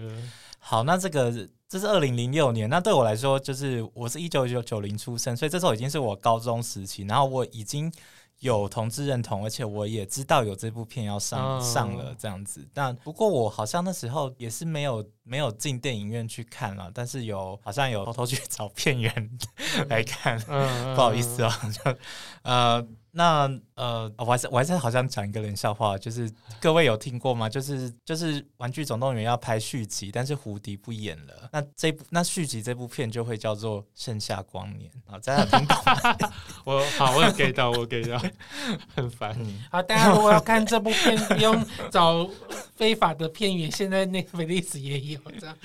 [0.58, 7.92] 好，那这个这是二零零六年，那对我来说，就是我是一九九九零出生，所以这时候已经是我高中时期，然后我已经。
[8.40, 11.64] 有同志认同，而且我也知道有这部片要上、oh.
[11.64, 19.30] 上了这样子，但不过我好像那时候也是没有没有进电影院去看了，但是有好像有偷偷去 找片源
[19.88, 20.94] 来看，oh.
[20.94, 21.96] 不好意思哦，就
[22.42, 22.86] 呃。
[23.16, 27.48] 那呃，我还是我还是好像讲一个冷笑话，就是 各位有听过吗？
[27.48, 31.48] 就是就是《玩具总动员》要拍续集，但是胡迪不演了。
[31.50, 36.30] 那这部那续集这部片就会叫做《盛夏光年》啊，大家听懂吗？
[36.64, 38.20] 我好，我有给到，我给到，
[38.94, 39.34] 很烦。
[39.70, 42.28] 好，大家如果要看这部片，不用找
[42.74, 45.56] 非法的片源，现在那个 Netflix 也有这样。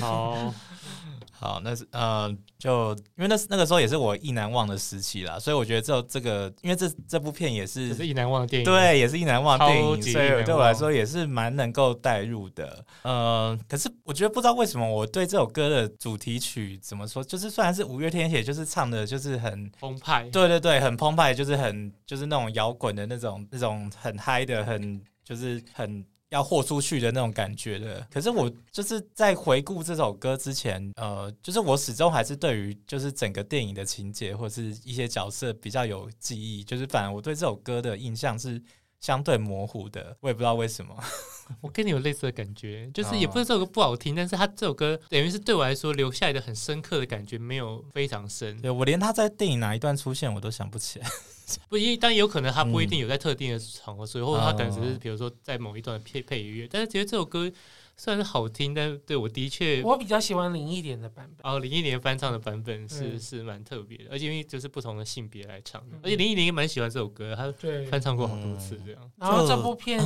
[0.00, 0.52] 好。
[1.36, 12.84] 好，那是呃，就因为那那个时候也是我意难忘的时期啦，所以我觉得这这个，因为这这部片也是是意难忘的电影，对，也是意难忘的电影，所以对我来说也是蛮能够代入的。
[13.02, 26.04] 呃，可是我觉得不知道为什么我对这首歌的主题曲怎么说，就是虽然是五月天写，就是唱的就是很澎湃，对对对，很澎湃，就是很就是那种摇滚的那种那种很嗨的，很就是很。
[26.30, 38.60] 要豁出去的那种感觉的，可是我就是在回顾这首歌之前，呃，就是我始终还是对于就是整个电影的情节或是一些角色比较有记忆，就是反而我对这首歌的印象是
[39.00, 40.96] 相对模糊的，我也不知道为什么。
[41.60, 48.60] 我跟你有类似的感觉，就是也不是这首歌不好听，但是他这首歌等于是对我来说留下来的很深刻的感觉没有非常深。
[48.62, 51.06] 对，我连他在电影哪一段出现我都想不起来。
[51.68, 57.50] 不，因为但有可能他不一定有在特定的场合，所以或者他可能只是比如说在某一段配配乐，但是其实这首歌。
[57.96, 61.50] 虽然是好听，但对我的确，我比较喜欢林忆莲的版本。
[61.50, 67.52] 哦，林忆莲翻唱的版本是、嗯、是蛮特别的，而且因为就是不同的性别来唱的，嗯、而且林忆莲也蛮喜欢这首歌，他
[67.90, 69.10] 翻唱过好多次这样。
[69.16, 70.00] 然后这部片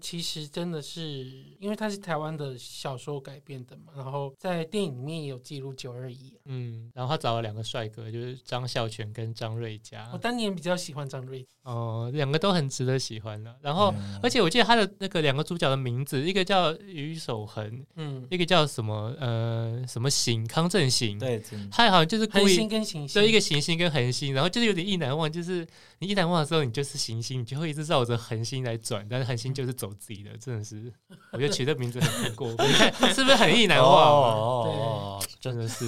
[0.00, 1.24] 其实真的是，
[1.58, 6.34] 因为它是台湾的小说改编的嘛，然后在电影里面也有记录九二一。
[6.44, 10.08] 嗯，然后他找了两个帅哥，就是张孝全跟张瑞佳。
[10.12, 11.46] 我当年比较喜欢张瑞。
[11.62, 13.52] 哦，两个都很值得喜欢的。
[13.60, 25.66] 然后，嗯、而且我记得他的那个两个主角的名字，一个叫余守恒，嗯，一个叫什么呃什么行康正行，对，他好像就是故意跟行星，对，一个行星跟恒星，然后就是有点意难忘，就是
[25.98, 30.92] 你意难忘的时候，你就是行星，你就会一直绕着恒星来转，但是恒星就是走自己的，真的是，
[31.32, 33.90] 我觉得取这名字很过分， 你看是不是很意难忘？
[33.90, 35.84] 哦，真的是。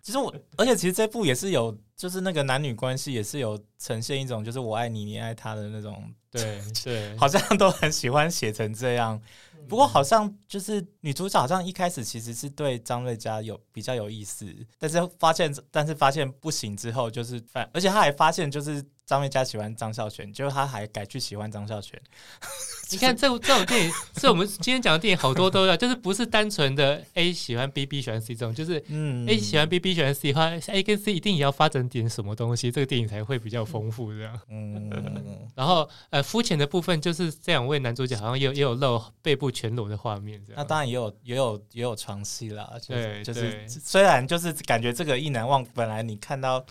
[0.00, 1.76] 其实我，而且其实这部也是有。
[1.98, 9.20] 就是那个男女关系也是有呈现一种，就是我爱你，你爱他的那种，对对，好像都很喜欢写成这样。
[9.68, 14.46] 不过好像就是女主角好像一开始其实是对张瑞佳有比较有意思，
[14.78, 18.84] 但是发现但是发现不行之后，就是反而且她还发现就是。
[19.08, 21.98] 张瑞佳喜欢张孝全，结果他还改去喜欢张孝全。
[22.90, 28.76] 你看这这种电影，是我们今天讲的电影，好多都要，就是不是单纯的 A 喜欢 B，B 喜欢 C 这种，就是
[29.26, 34.38] A 喜欢 B，B 喜欢 C 的话，A 跟 C 一定也要发展点什么东西，这个电影才会比较丰富这样。
[34.50, 34.90] 嗯，
[35.56, 40.58] 然后呃，肤浅的部分就是这两位男主角好像也有也有露背部全裸的画面这样。
[40.58, 46.62] 那当然也有也有也有床戏啦，就是、对，就是虽然就是感觉这个意难忘，本来你看到。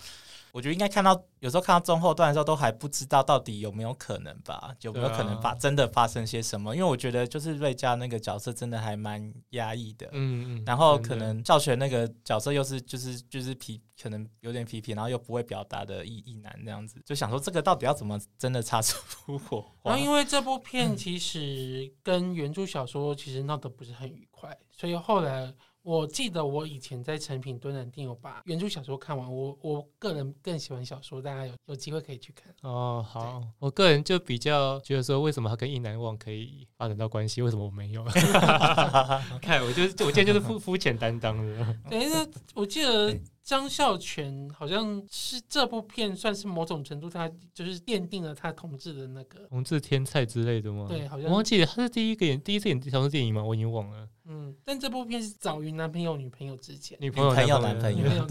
[0.52, 4.74] 我觉得应该看到，有时候看到中后段的时候，都还不知道到底有没有可能吧？
[4.80, 6.74] 有没有可能发真的发生些什么？
[6.74, 19.90] 因为我觉得就是瑞佳那个角色真的还蛮压抑的，嗯嗯，然后可能教学那个角色又是就是就是皮，可能有点皮皮，然后又不会表达的意意男那样子，就想说这个到底要怎么真的擦出火花？
[19.90, 25.54] 然后因为这部片其实跟原著小说其实闹得不是很愉快，所以后来。
[25.88, 32.54] 我记得我以前在成品敦南店有把原著小说看完，我我个人更喜欢小说，大家有有机会可以去看。
[32.60, 38.04] 哦，好，我个人就比较觉得说，为什么他跟意难忘可以发展到关系，为什么我没有？
[39.40, 41.74] 看，我就我今天就是肤肤浅担当的。
[41.88, 42.18] 等一下，
[42.54, 43.18] 我记得。
[43.48, 50.84] 张孝全好像是这部片算是某种程度，他就是奠定了他同志的那个同志天菜之类的吗？
[50.86, 53.42] 对，好像我忘记了他是第一个演第一次演同志电影吗？
[53.42, 54.06] 我已经忘了。
[54.30, 58.26] 嗯，但这部片是早于男朋友女朋友之前，女朋友男朋友男朋友，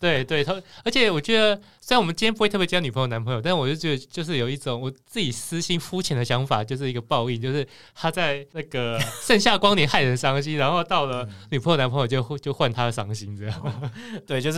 [0.00, 13.92] 对对， 他而且我觉得虽然我们今天不会特别讲女朋友男朋友，但我就觉得就是有一种我自己私心肤浅的想法，就是一个报应，就是他在那个 盛夏光年害人伤心，然后到了女朋友男朋友就就换他的伤心这样，
[14.26, 14.53] 对，就是。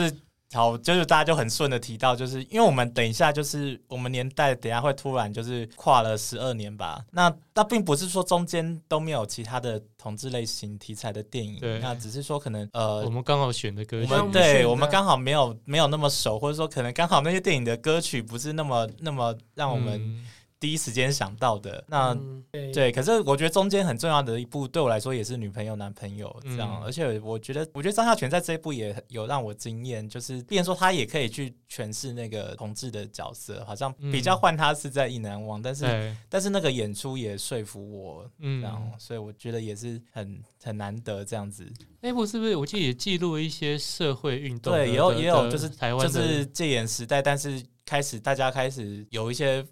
[0.52, 7.04] 好，就是大家就很顺的提到，就是因为我们等一下就是我们年代等一下会突然就是跨了十二年吧。
[7.10, 20.24] 那那并不是说中间都没有其他的同志类型题材的电影，对那只是说可能呃，我们刚好选的歌曲，我们对我们刚好没有没有那么熟，或者说可能刚好那些电影的歌曲不是那么那么让我们。
[20.66, 21.84] 第一时间想到的。
[21.86, 26.78] 那、嗯、对，对，可是我觉得中间很重要的一步，对我来说也是女朋友、男朋友这样。
[26.80, 41.64] 嗯、而且我觉得，我觉得张孝全在这一部也有让我惊艳，就是，变说他也可以去诠释那个同志的角色，好像比较换他是在意难忘，嗯、但是但是那个演出也说服我，嗯，然后所以我觉得也是很很难得这样子。
[42.00, 44.72] 那部是不是我记得也记录一些社会运动？
[44.72, 49.64] 对，也有也有就是台湾就是戒严时代，但是开始大家开始有一些。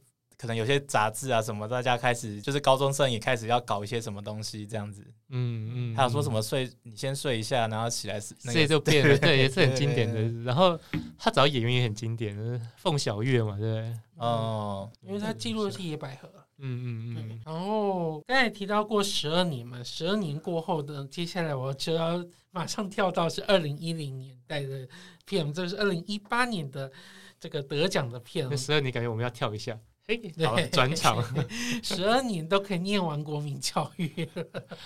[0.44, 10.20] 可能有些杂志啊什么，大家开始就是高中生也开始要搞一些什么东西这样子，嗯嗯，还有说什么睡你先睡一下，然后起来是，这就变了， 对，也是很经典的。
[10.42, 10.78] 然后
[11.16, 12.36] 他找演员也很经典，
[12.76, 13.98] 凤小岳嘛，对不对？
[14.18, 16.28] 哦，因为他记录的是野百合，
[16.58, 17.40] 嗯嗯嗯。
[17.46, 24.86] 然后刚才提到过十二年嘛，十二年过后的接下来我就要马上跳到是二零一零年代的
[25.24, 26.92] 片，这是二零一八年的
[27.40, 28.46] 这个得奖的片。
[28.50, 29.80] 那十二年感觉我们要跳一下。
[30.06, 31.24] 哎，好，转场，
[31.82, 34.44] 十二年都可以念完国民教育了，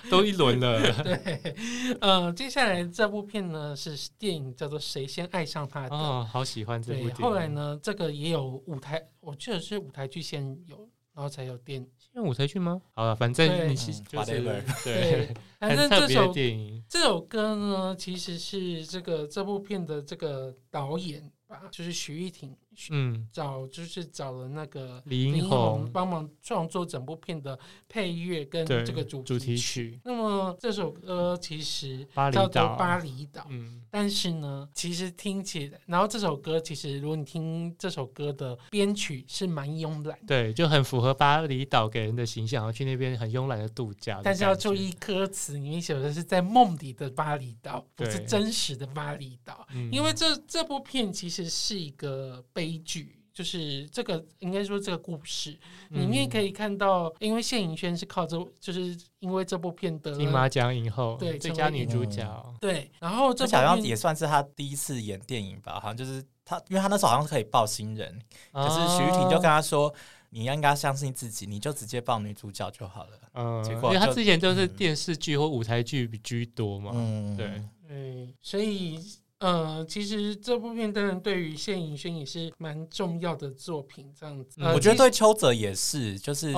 [0.09, 0.81] 都一轮了。
[1.03, 1.55] 对，
[2.01, 5.91] 呃，接下来这部片呢是电影，叫做《谁先爱上他的》。
[5.93, 7.15] 哦，好喜欢这部电影。
[7.17, 11.89] 后来呢，这个也有舞台，我记得是舞台剧先有，然后才有电影。
[11.99, 12.81] 先舞台剧吗？
[12.95, 14.41] 好了，反正你其实就是
[14.85, 22.57] 对，反正这首电影这首歌呢，其实是这个这部片的这个导演吧，就是徐誉庭。
[22.91, 27.59] 嗯，找就是找了那个李英宏帮忙创作整部片的
[27.89, 30.01] 配乐跟这个主题曲。
[30.05, 44.23] 那么这首歌其实叫做《巴厘岛》，嗯，但是呢，其实听起来，然后这首歌其实如果你听这首歌的编曲是蛮慵懒，对，就很符合巴厘岛给人的形象，然后去那边很慵懒的度假的。
[44.23, 52.69] 但是要注意歌词，里面写的是在梦里的巴厘岛，不是真实的巴厘岛，因为这这部片其实是一个悲。
[52.69, 55.57] 悲剧就是这个，应该说这个故事
[55.91, 62.27] 里面可以看到，因为谢盈萱是靠着，就是因为这部片得金马奖影后，对最佳女主角，
[62.61, 68.21] 对，然后这好像也算是她第一次演电影吧，好像就是她，因为她那时候好像是可以报新人，
[68.53, 69.95] 可是徐玉婷就跟她说，
[70.31, 73.21] 你应该相信自己，你就直接报女主角就好了。
[73.35, 79.01] 嗯，结果因为她之前都是电视剧或舞台剧居多嘛，嗯，对，对，所以。
[79.41, 84.61] 呃，其实这部片当然对于谢盈轩也是蛮重要的作品，这样子。
[84.61, 86.53] 嗯呃、我觉得对邱泽也是，就是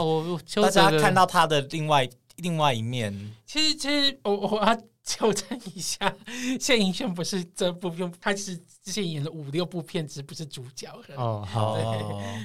[0.55, 3.13] 大家看到他的另外另外一面。
[3.45, 4.75] 其实，其实我我要
[5.05, 6.17] 纠正一下，
[6.59, 10.89] 谢盈轩不是这部片，他是之前演了五六部片子，不是主角。
[11.17, 11.77] 哦， 好，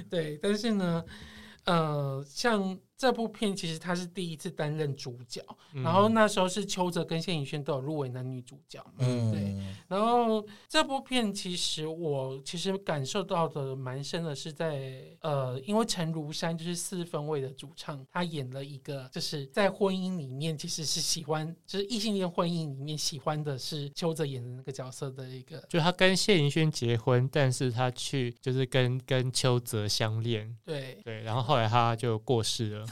[0.10, 1.04] 对，对，但是呢，
[1.64, 2.78] 呃，像。
[2.98, 5.42] 这部片其实他是第一次担任主角，
[5.74, 9.56] 嗯、然后那时候是邱泽跟谢盈萱都有入围男女主角，嗯，对。
[9.88, 30.98] 然后这部片其实我其实感受到的蛮深的是在呃，因为陈如山就是四分卫的主唱，他演了一个就是在婚姻里面其实是喜欢，就是异性恋婚姻里面喜欢的是邱泽演的那个角色的一个，就他跟谢盈萱结婚，但是他去就是跟跟邱泽相恋，对。
[31.04, 32.85] 对，然后后来他就过世了。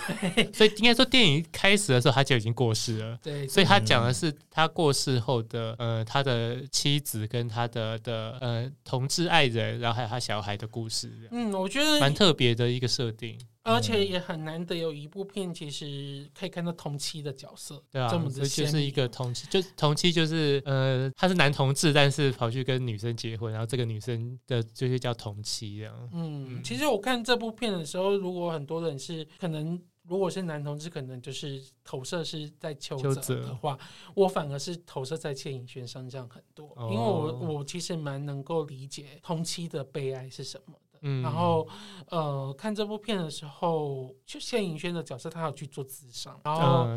[0.53, 3.17] 所以应该说，电影开始的时候他就已经过世了。
[3.21, 11.11] 对，所以他讲的是他过世后的呃，他的妻子跟他的的呃同志爱人，然后还有他小孩的故事。
[11.31, 17.81] 嗯，我觉得蛮特别的一个设定，而且也很难得有一部片，其实可以看到同期的角色。
[17.89, 26.09] 对啊，这么的就是一个同期，就同期就是呃，他是男同志，但是跑去跟女生结婚，然后这个女生的就是叫同期这样。
[26.13, 29.81] 嗯，其实我看这部片的时候，如果很多人是可能。
[30.05, 33.77] 如果是男同志，可能就是投射是在邱泽的话，
[34.13, 40.79] 我反而是投射在谢盈萱身上很多，因为我我其实蛮能够理解同期的悲哀是什么的。
[41.03, 41.67] 嗯，然后
[42.09, 46.87] 呃，看这部片的时候，就谢颖轩的角色，他要去做咨商，然后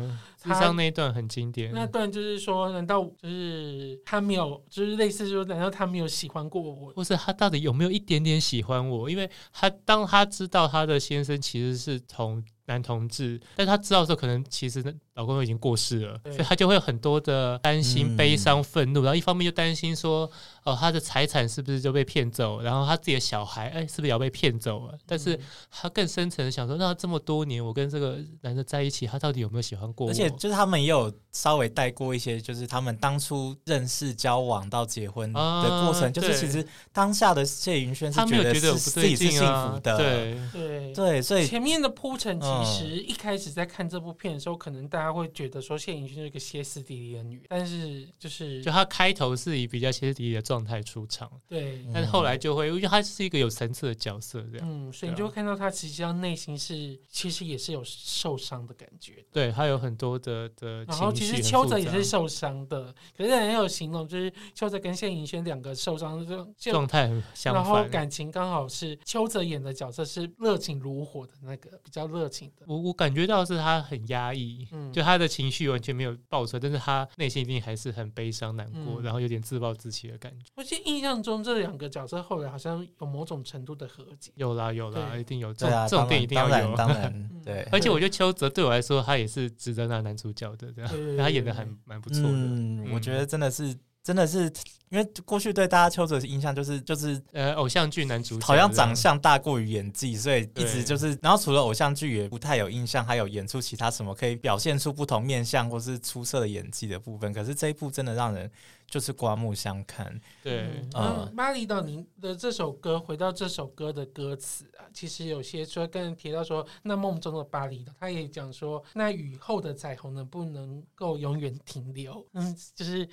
[0.41, 1.71] 咨商那一段很经典。
[1.73, 9.09] 那段就是说，难道就是他没有，就是类似说，难道他没有喜欢过我，或是他到底有没有一点点喜欢我？
[9.09, 12.43] 因为他当他知道他的先生其实是同。
[12.69, 14.83] 男同志，但他知道的时候，可能其实
[15.13, 20.29] 老公都已经过世了，所以他就会有很多的担心、悲伤、愤怒，嗯、然后一方面就担心说，
[20.67, 24.97] 哦，他的财产是不是就被骗走，然后他自己的小孩，哎，是不是也要被骗走了？
[25.05, 25.39] 但是
[25.71, 30.11] 他更深层的想说，那这么多年我跟这个男的在一起，他到底有没有喜欢过我？
[30.11, 35.39] 而且就是他们也有稍微带过一些，就是他们当初认识、交往到结婚的
[35.83, 42.37] 过程，啊、就是其实当下的谢云轩是觉得是自己是幸福的，对对对，所以前面的铺陈。
[42.37, 51.29] 其实一开始在看这部片的时候，可能大家会觉得说谢云轩是一个歇斯底里的女人，但是就是就她开头是以比较歇斯底里的状状态出场。
[51.47, 54.67] 对，但是后来就会，因为他是一个有层次的角色，这样。
[54.67, 59.23] 嗯，所以你就会看到他实际上内心是，其实也是有受伤的感觉。
[59.31, 60.83] 对，他有很多的的。
[60.85, 67.63] 然后其实邱泽也是受伤的，可是很有形容，就是邱泽跟谢盈轩两个受伤的状态很相反。
[67.63, 72.65] 然后感情刚好是邱泽演的角色是热情如火的那个，比较热情的。
[72.67, 80.46] 我我感觉到是他很压抑，嗯，就他的情绪完全没有爆出来，但是他内心一定还是很悲伤难过，嗯、然后有点自暴自弃的感觉。
[80.55, 84.31] 我记得印象中这两个角色后来好像有某种程度的和解。
[84.35, 86.75] 有啦有啦，一定有这种、啊、这种电影一定要有。
[86.75, 87.67] 当然，当然 对。
[87.71, 92.29] 而且我觉得邱泽对我来说，他也是值得拿男主角的，这样， 他演的还蛮不错的。
[92.29, 93.75] 嗯，嗯我觉得真的是。
[94.07, 94.43] 真的是，
[94.87, 107.33] 因为过去对大家邱泽的印象就是就是呃偶像剧男主角，好像长相大过于演技，所以一直就是，然后除了偶像剧也不太有印象，还有演出其他什么可以表现出不同面相或是出色的演技的部分。
[107.33, 108.49] 可是这一部真的让人
[108.89, 110.17] 就是刮目相看。
[110.41, 122.25] 对，嗯，巴厘岛您的这首歌，回到这首歌的歌词啊，其实有些说跟人提到说，那梦中的巴厘岛，他也讲说，那雨后的彩虹能不能够永远停留？
[122.31, 123.05] 嗯，就是。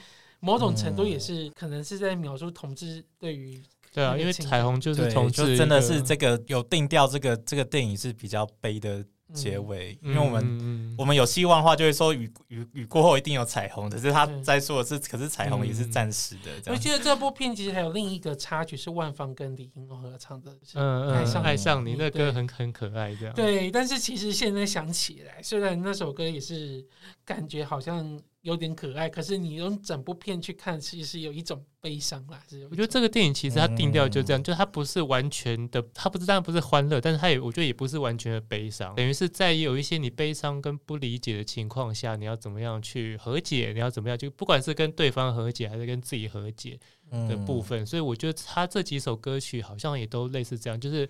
[0.45, 9.97] 某种程度也是可能是在描述同志对于对啊，因为彩虹就是同志，就真的是这个有定调，这个这个电影是比较悲的结尾。
[10.03, 13.97] 因为我们我们有希望的话，就会说雨雨雨过后一定有彩虹的。
[13.97, 16.73] 只是他在说的是，可是彩虹也是暂时的。
[16.73, 23.71] 我记得这部片其实还有另一个插曲是万芳跟李英合唱的，嗯嗯，爱上爱上你那歌很很可爱，这样对。
[23.71, 26.85] 但是其实现在想起来，虽然那首歌也是
[27.25, 28.21] 感觉好像。
[28.45, 32.39] 有点可爱，可是你用整部片去看，其实有一种悲伤啦。
[32.71, 46.79] 我觉得这个电影其实它定调就这样，嗯、就它不是完全的，它不是当然不是欢乐，但是它也我觉得也不是完全的悲伤，等于是在有一些你悲伤跟不理解的情况下，你要怎么样去和解，你要怎么样，就不管是跟对方和解还是跟自己和解
[47.11, 51.09] 的部分，嗯、所以我觉得他这几首歌曲好像也都类似这样，就是。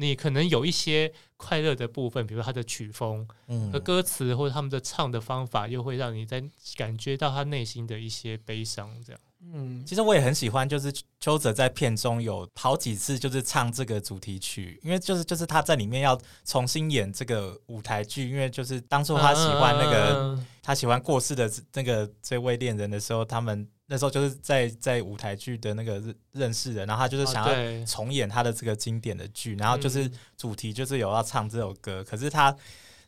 [0.00, 3.28] 你可能有一些快乐的部分，比如他的曲风
[3.70, 6.42] 和歌词，或者他们的唱的方法，又会让你在
[6.74, 8.90] 感觉到他内心的一些悲伤。
[9.04, 9.20] 这样，
[9.52, 10.90] 嗯，其实我也很喜欢，就是
[11.20, 23.68] 邱泽在片中有好几次就是唱这个主题曲，因为就是就是他在里面要重新演这个舞台剧，因为就是当初他喜欢那个他喜欢过世的那个这位恋人的时候，他们。
[23.90, 32.56] 那时候就是在在舞台剧的那个认识的，然后他就是想要重演他的这个经典的剧，然后就是主题就是有要唱这首歌，可是他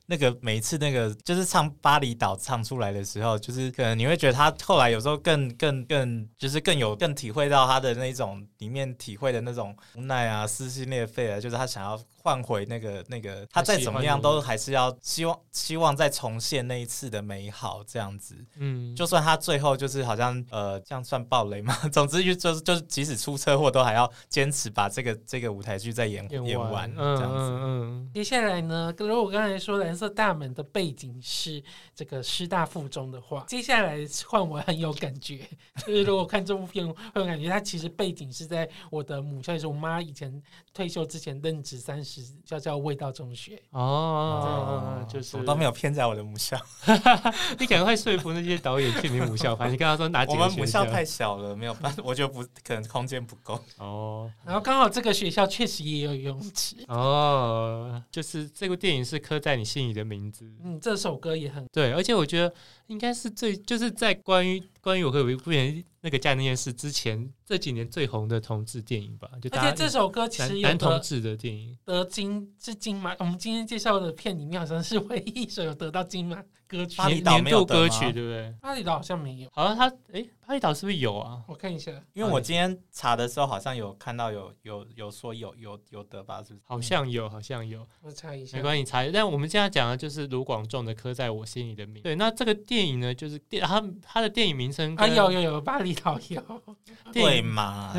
[0.07, 12.01] 那个每一次那个就是唱巴厘岛唱出来的时候，就是可能你会觉得他后来有时候更更更就是更有更体会到他的那种里面体会的那种无奈啊、撕心裂肺啊，就是他想要。
[12.25, 18.37] 换回那个那个，他再怎么样都还是要希望希望再重现那一次的美好这样子。
[18.59, 27.39] 嗯，就算他最后就是好像呃这样算暴雷嘛， 总之就就是就是即使出车祸都还要坚持把这个这个舞台剧再演演完，演完这样子。
[27.39, 31.63] 嗯，嗯，嗯，接下来呢，如果我刚才说蓝色大门的背景是
[31.95, 35.47] 这个师大附中的话，接下来换我很有感觉，
[35.87, 42.23] 就是如果看这部片会有感觉，它其实背景是在我的母校，就是我妈以前退休之前任职三十。
[42.45, 46.57] 叫叫味道中学哦，就是我都没有偏在我的母校，
[47.59, 49.69] 你赶快说服那些导演去你母校拍。
[49.69, 50.43] 你跟他说哪几个？
[50.43, 54.31] 我们母校太小了，没有办法，我觉得不可能，空间不够哦。
[54.45, 60.51] 然后刚好这个学校确实也有游泳池哦，就是这部电影是刻在你心里的名字。
[60.65, 62.55] 嗯，这首歌也很对，而且我觉得
[62.93, 65.83] 应该是最就是在关于关于我和有一部片。
[66.05, 78.53] 那个家那件事之前这几年最红的同志电影吧，就而且这首歌其实男同志的电影得金是金马，我们今天介绍的片里面好像是唯一一首有得到金马歌曲年度歌曲，对不对？
[78.61, 80.27] 巴厘岛好像没有，好像他哎。
[80.45, 81.41] 巴厘岛是不是有啊？
[81.47, 86.61] 我看一下，因为我今天查的时候好像有看到有有有说有有有得吧，是不是？
[86.67, 87.87] 好像有，好像有。
[88.03, 89.09] 我查一下，没关系，你查。
[89.13, 92.03] 但我们现在讲的就是卢广仲的《刻在我心里的名》。
[92.03, 96.43] 对，那这个电影呢，就是电他他的电影名称啊，有有有，巴厘岛有。
[97.13, 97.95] 对嘛？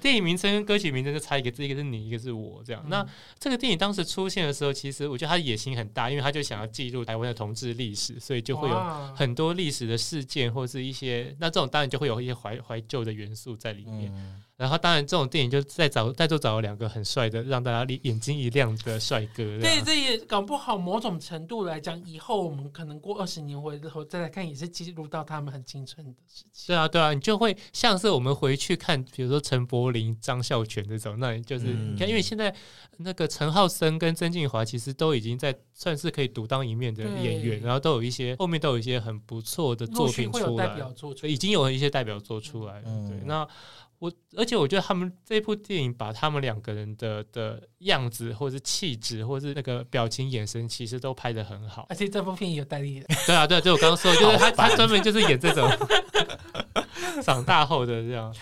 [0.00, 2.82] 电影名称跟歌曲名称就差一个字，一个是你，一个是我，这样。
[2.88, 3.06] 那
[3.38, 8.74] 这个电影当时出现的时候，其实我觉得他野心很大，因为他就想要记录台湾的同志历史，所以就会有
[9.14, 11.92] 很多历史的事件或是一些那这种当然。
[11.92, 19.42] 就会有一些怀怀旧的元素在里面，嗯、然后当然这种电影就再找再就找了两个很帅的，让大家眼睛一亮的帅哥。
[19.58, 26.68] 对，这也搞不好某种程度来讲，以后我们可能过二十年回头再来看，也是记录到他们很青春的事情。
[26.68, 32.54] 对啊，对啊，你就会像是我们回去看，比如说陈柏霖、张孝全这种，那就是、嗯、你看，因为现在
[32.98, 40.78] 那个陈浩森跟曾敬华其实都已经在算是可以独当一面的演员，然后都有一些后面都有一些很不错的作品出来，
[41.24, 42.80] 已经有一些代表作出来。
[42.86, 43.44] 嗯、对，那。
[44.02, 51.86] 我而且我觉得他们这部电影把他们两个人的的样子，或者是气质，或者是那个表情、眼神，其实都拍的很好。
[51.88, 53.06] 而且这部片也有代理人。
[53.24, 55.70] 对啊，对啊，就我刚刚说，就是他他专门就是演这种
[57.22, 58.34] 长大后的这样。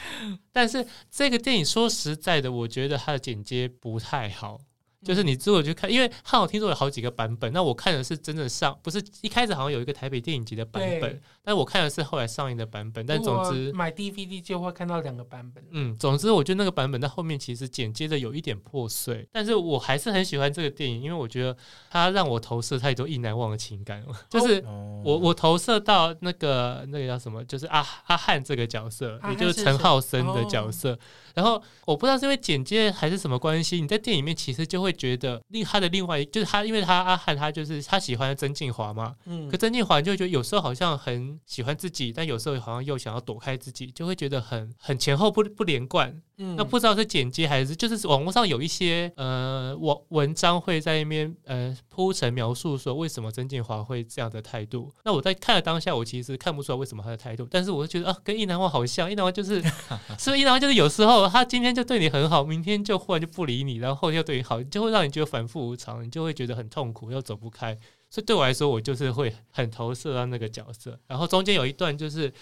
[0.50, 4.58] 但是这个电影说实在的，我觉得它的剪接不太好。
[5.02, 13.04] 就是你如果去看，因为汉好听说有好几个版本，那我看的是真的上，不是一开始好像有一个台北电影节的版本，但我看的是后来上映的版本。
[13.06, 15.64] 但总之买 DVD 就会看到两个版本。
[15.70, 21.56] 嗯，总之我觉得那个版本在后面其实剪接的有一点破碎，但是我还是很喜欢这个电影，因为我觉得
[21.90, 24.08] 它让我投射太多意难忘的情感了。
[24.28, 24.62] 就是
[25.02, 30.98] 我我投射到那个那个叫什么，就是阿阿汉这个角色，也就是陈浩森的角色。
[31.34, 46.22] 然后我不知道是因为剪接还是什么关系，你在电影里面其实就会觉得另他的另外就是他，因为他阿汉他就是他喜欢曾静华嘛，嗯，可曾静华就会觉得有时候好像很喜欢自己，但有时候好像又想要躲开自己，就会觉得很很前后不不连贯。
[46.42, 54.90] 嗯，那不知道是剪接还是就是网络上有一些呃网文章会在那边呃铺陈描述说为什么曾建华会这样的态度。
[55.04, 59.60] 那我在看的当下，我其实看不出来为什么他的态度，但是我就觉得啊，跟意难忘好像，意难忘就是
[60.18, 67.76] 是不是意难忘就是有时候他今天就对你很好，明天就忽然就不理你，然后后天又对你好，就会让你觉得反复无常，你就会觉得很痛苦又走不开。
[68.08, 70.98] 所以对我来说，我就是会很投射到那个角色。
[71.06, 72.32] 然后中间有一段就是。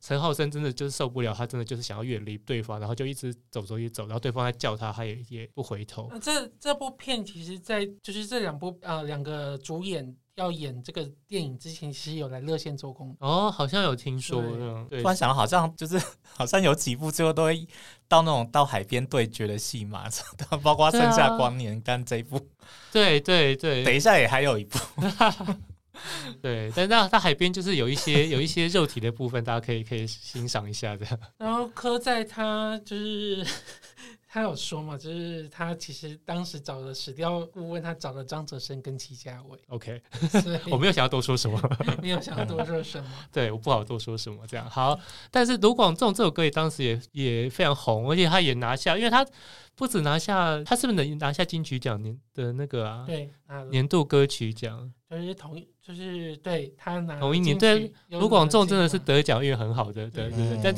[0.00, 6.10] 陈浩生真的就是受不了，他真的就是想要远离对方，然后就一直走走一走，然后对方在叫他，他也也不回头。
[6.22, 14.40] 这这部片其实，在就是这两部呃两个主演要演这个电影之前，其实有来热线做工哦，好像有听说。
[14.88, 17.66] 对，突然想到，好像就是好像有几部最后都会
[18.06, 20.04] 到那种到海边对决的戏嘛，
[20.62, 22.40] 包括《盛夏光年》跟这一部。
[22.92, 24.78] 对对对，等一下也还有一部。
[26.42, 31.06] 对，但那它海边就是有一些有一些肉体的部分，大家可以可以欣赏一下的。
[31.38, 33.46] 然后柯在他就是
[34.28, 39.58] 他有说嘛，就是他其实当时找的史雕顾问，他找了张哲生跟齐家伟。
[39.68, 40.02] OK，
[40.70, 41.60] 我没有想要多说什么，
[42.02, 43.10] 没有想要多说什么。
[43.32, 44.68] 对，我不好多说什么这样。
[44.68, 44.98] 好，
[45.30, 49.26] 但是卢广仲这首歌也当时也也非常红，而且他也拿下，因为他。
[49.74, 53.04] 不止拿下，他是不是能拿下金曲奖年的那个啊？
[53.06, 53.30] 对，
[53.70, 57.56] 年度歌曲奖就是同一，就是对他拿同一年。
[57.56, 60.60] 对，卢广仲真的是得奖运很好的，对对对。
[60.62, 60.74] 但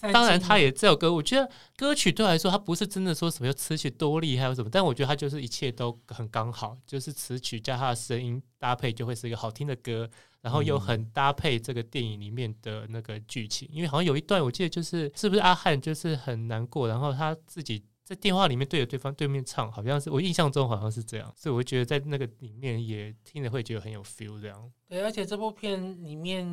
[0.00, 1.46] 他当然他也这首歌，我觉得
[1.76, 10.08] 歌曲对我来说，他不是真的说什么词曲多厉害或什么，但我觉得他就是一切都很刚好，就是词曲加他的声音搭配，就会是一个好听的歌，
[10.40, 13.68] 然后又很搭配这个电影里面的那个剧情。
[13.70, 17.84] 因为好像有一段我记得就是是不是阿汉就是很难过，然后他自己。
[18.06, 24.70] 在电话里面对着对方对面唱，好像是我印象中好像是这样，所以我觉得在那个里面也听着会觉得很有 feel 这样。
[24.88, 26.46] 对，而且这部片里面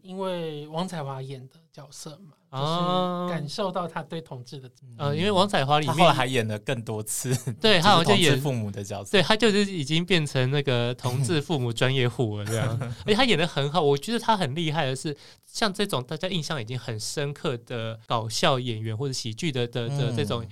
[0.00, 20.46] 因为王彩华演的角色嘛，啊，就是感受到他对同志的，呃，因为王彩华里面后来还演了更多次，对，他好像演父母的角色，对，他就是已经变成那个同志父母专业户了这样， 而且他演的很好，我觉得他很厉害的是，像这种大家印象已经很深刻的搞笑演员或者喜剧的的的这种。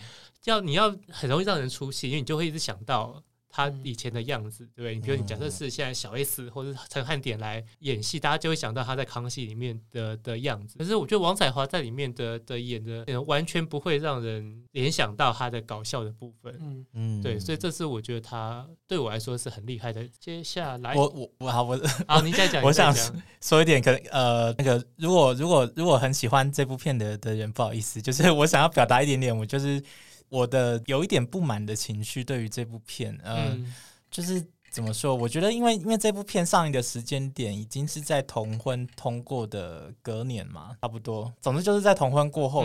[0.44, 3.22] 要你要很容易让人出戏，因为你就会一直想到
[3.52, 4.94] 他以前的样子，对不对？
[4.94, 10.78] 你比如你假设是现在小 S 或者陈汉典来演戏，大家就会想到他在康熙里面的的样子。
[10.78, 16.56] 可是我觉得王彩华在里面的的演的完全不会让人联想到他的搞笑的部分。
[16.60, 20.08] 嗯嗯，对，所以这是我觉得他对我来说是很厉害的。
[20.20, 22.62] 接下来，我我我好，我 好，你再讲。
[22.64, 22.94] 我想
[23.42, 29.82] 说一点，可能呃，那个如果如果如果很喜欢这部片的的人，不好意思，就是我想要表达一点点，我就是。
[30.30, 33.74] 我的有一点不满的情绪，对于这部片，呃，嗯、
[34.10, 35.14] 就是怎么说？
[35.14, 41.30] 我觉得，因为因为这部片上映的时间点已经是在同婚通过的隔年嘛，差不多。
[41.42, 42.64] 总之就是在同婚过后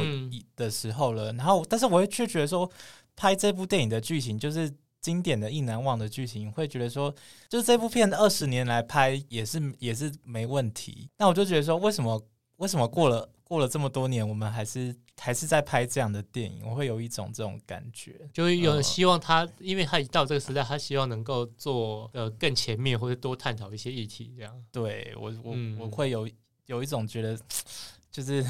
[0.56, 1.32] 的时候了。
[1.34, 2.70] 嗯、然后，但是我会却觉得说，
[3.16, 7.14] 拍这部电影的剧情就是经典的意难忘的剧情，会觉得说，
[7.50, 11.10] 就是这部片二十年来拍也是也是没问题。
[11.18, 12.22] 那我就觉得说，为什么
[12.58, 13.28] 为什么过了？
[13.46, 24.54] 过了这么多年，我们还是还是在拍这样的电影，我会有一种这种感觉，就有希望他，呃、因为他一到这个时代，他希望能够做呃更前面或者多探讨一些议题，这样。
[24.72, 26.28] 对我我、嗯、我会有
[26.66, 27.40] 有一种觉得。
[28.16, 28.42] 就是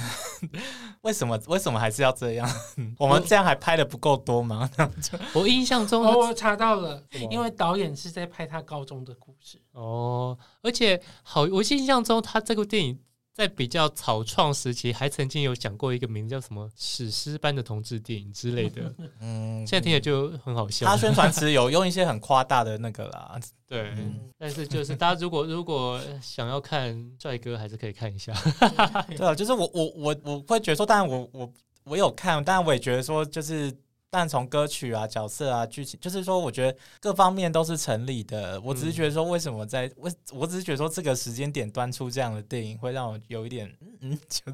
[1.01, 2.47] 为什么为什么还是要这样？
[2.99, 4.69] 我们这样还拍的不够多吗？
[5.33, 12.99] 我印象中，我查到了，因为导演是在拍他高中的故事哦，而且好，我印象中他这个电影。
[13.35, 18.95] 在比较草创时期，还曾经有讲过一个名字叫什么“史诗般的同志电影”之类的。
[19.19, 20.85] 嗯，现在听起来就很好笑。
[20.85, 23.37] 他宣传词有用一些很夸大的那个啦。
[23.67, 28.33] 对，嗯、但是就是大家如果如果想要看帅哥，还是可以看一下。
[29.17, 33.69] 对啊，就是我我我我会觉得说，当然我我我有看，但我也觉得说，就是。
[34.09, 38.59] 但从歌曲啊、角色啊、剧情，就是说，我觉得各方面都是成立的。
[38.61, 43.69] 我只是觉得说，为什么在我，我只是觉得说，这个时间点端出这样的电影，会让我有一点
[44.01, 44.53] 嗯，就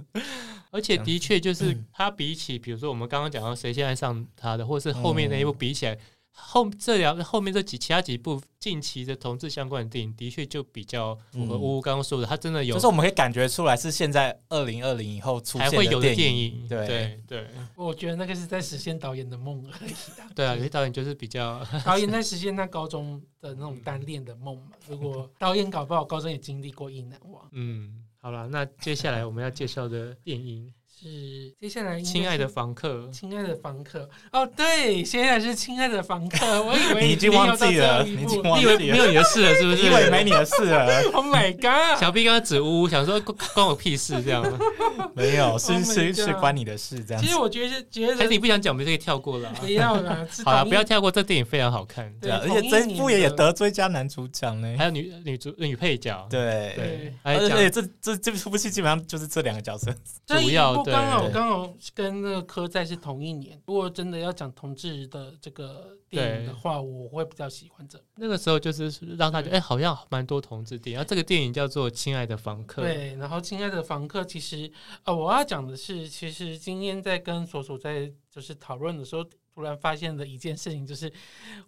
[0.72, 5.98] 而且的确就是他比起，比如说我们刚刚讲到谁先爱上他的，或是后面那一部比起来。
[6.34, 17.48] 后这两后面这几其他几部近期的同志相关的电影，的确就比较符合乌乌刚刚说的，他真的有，就是我们可以感觉出来是现在二零二零以后出现的才会有的电影，对对对。
[17.76, 19.92] 我觉得那个是在实现导演的梦而已。
[20.34, 24.72] 对啊，有些导演就是比较 导演在实现他高中的那种单恋的梦嘛。
[24.88, 27.48] 如果 导演搞不好，高中也经历过意难忘。
[27.52, 30.74] 嗯，好了，那接下来我们要介绍的电影。
[31.02, 39.88] 是接下来，亲爱的房客，亲爱的房客，哦，对，现在是亲爱的房客， 我以为你已经忘记了，你已经忘记了，没有你的事了，是不是？
[39.88, 41.02] 以为没你的事了？
[41.14, 42.00] Oh my god！
[42.00, 44.44] 小 B 刚刚指呜呜，想说关我屁事，这样。
[45.16, 47.24] 没有，是是是关你的事，这样。
[47.24, 49.52] 其实我觉得，觉得，还是你不想讲，我们就可以跳过了。
[49.60, 56.74] 不要了，好了，不要跳过，这电影非常好看，对，而且这部也得最佳男主角呢，还有女女主女配角，对。
[56.76, 59.92] 对，而且这这这部戏基本上就是这两个角色。
[60.28, 61.74] 主要，刚好刚好。
[61.94, 63.62] 跟那个科在是同一年。
[63.66, 68.02] 如果真的要讲同志的这个电影的话，我会比较喜欢这。
[68.16, 70.98] 那个时候就是让他觉得，哎、欸，好像蛮多同志电影。
[70.98, 72.82] 然后这个电影叫做《亲爱的房客》。
[72.86, 74.72] 对，然后《亲爱的房客》其实，
[75.04, 81.12] 呃，我要讲的是，其实今天在跟索索在就是讨论的时候，突然发现的一件事情，就是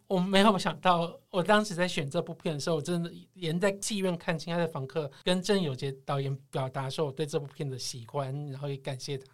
[0.07, 9.25] 我没有想到， 我当时在选这部片的时候，我真的连在妓院看《亲爱的房客》跟郑有杰导演表达说我对这部片的喜欢，然后也感谢他。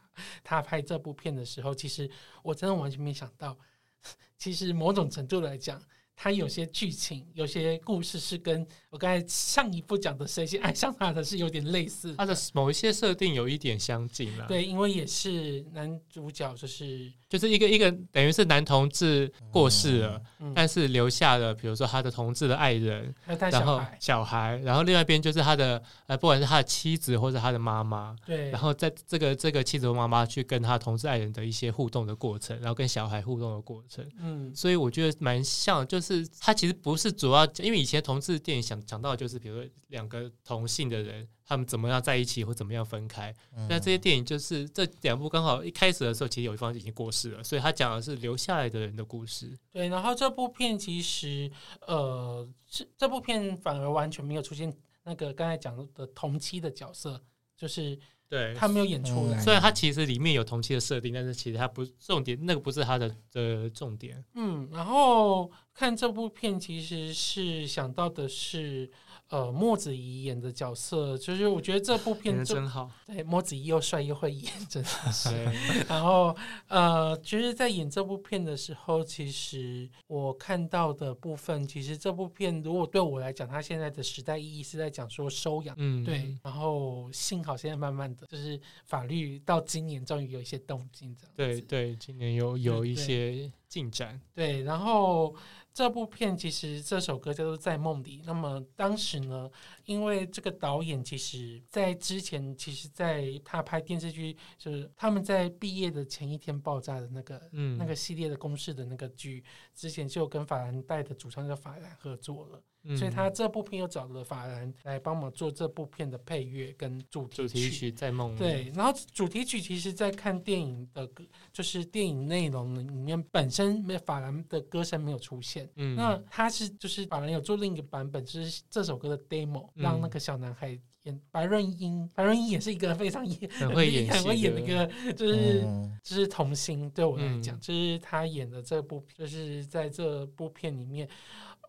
[0.43, 2.09] 他拍这部片的时候，其实
[2.43, 3.57] 我真的完全没想到，
[4.37, 5.81] 其实某种程度来讲。
[6.21, 14.45] 他有些剧情，有些故事是跟我刚才上一部讲的《谁先爱上他的》是有点类似，他的某一些设定有一点相近了。
[14.45, 36.08] 对，因为也是男主角，就是就是一个一个等于是男同志过世了，嗯、但是留下了比如说他的同志的爱人，嗯、然后小孩，然后另外一边就是他的呃，不管是他的妻子或者他的妈妈，对，然后在这个这个妻子和妈妈去跟他同志爱人的一些互动的过程，然后跟小孩互动的过程，嗯，所以我觉得蛮像，就是。
[36.15, 43.33] 是，他其实不是主要，因为以前同志电影想讲到的就是，比如说两个同性的人，他们怎么样在一起或怎么样分开。
[43.67, 49.55] 那、嗯、这些电影就是这两部刚好一开始的时候，其实有一方已经过世了，所以他讲的是留下来的人的故事。
[49.71, 51.51] 对，然后这部片其实，
[51.85, 57.21] 呃，是这部片反而完全没有出现那个刚才讲的同妻的角色，
[57.55, 57.99] 就是。
[58.29, 59.39] 对，他没有演出来。
[59.41, 64.23] 虽然他其实里面有同期的设定，但是其实他不重点，那个不是他的的重点。
[64.35, 68.89] 嗯，然后看这部片，其实是想到的是。
[69.29, 72.89] 呃，莫子仪演的角色，就是我觉得这部片真好。
[73.05, 75.29] 对，莫子仪又帅又会演，真的是。
[75.87, 76.35] 然后，
[76.67, 86.35] 呃，其实，在演这部片的时候，其实我看到的部分，其实这部片如果对我来讲，它现在的时代意义是在讲说收养，嗯，对。
[86.41, 91.33] 然后幸好现在慢慢的就是法律到今年终于有一些动静，这样。
[91.35, 94.19] 对对，今年有有一些进展。
[94.33, 95.33] 对，然后。
[95.71, 98.19] 这部片其实这首歌叫做《在梦里》。
[98.25, 99.49] 那么当时呢，
[99.85, 109.41] 因为这个导演其实在之前，其实在他拍电视剧，就是他们在毕业的前一天爆炸的那个，嗯，那个系列的公式的那个剧，
[109.73, 112.61] 之前就跟法兰黛的主唱叫法兰合作了。
[112.97, 118.39] 所以他这部片又找了法兰来帮忙做这部片的配乐跟主题曲，主题曲在梦里。
[118.39, 121.23] 对，然后主题曲其实，在看电影的歌，
[121.53, 125.69] 就是电影内容里面本身没法兰的歌声没有出现。
[125.75, 135.61] 嗯，那他是就是法兰有做另一个版本，就是这首歌的 demo，让那个小男孩演白润英，白润英也是一个非常演很会演很会演的一个，就是
[136.03, 136.89] 就是童星。
[136.89, 141.07] 对我来讲，就是他演的这部，就是在这部片里面。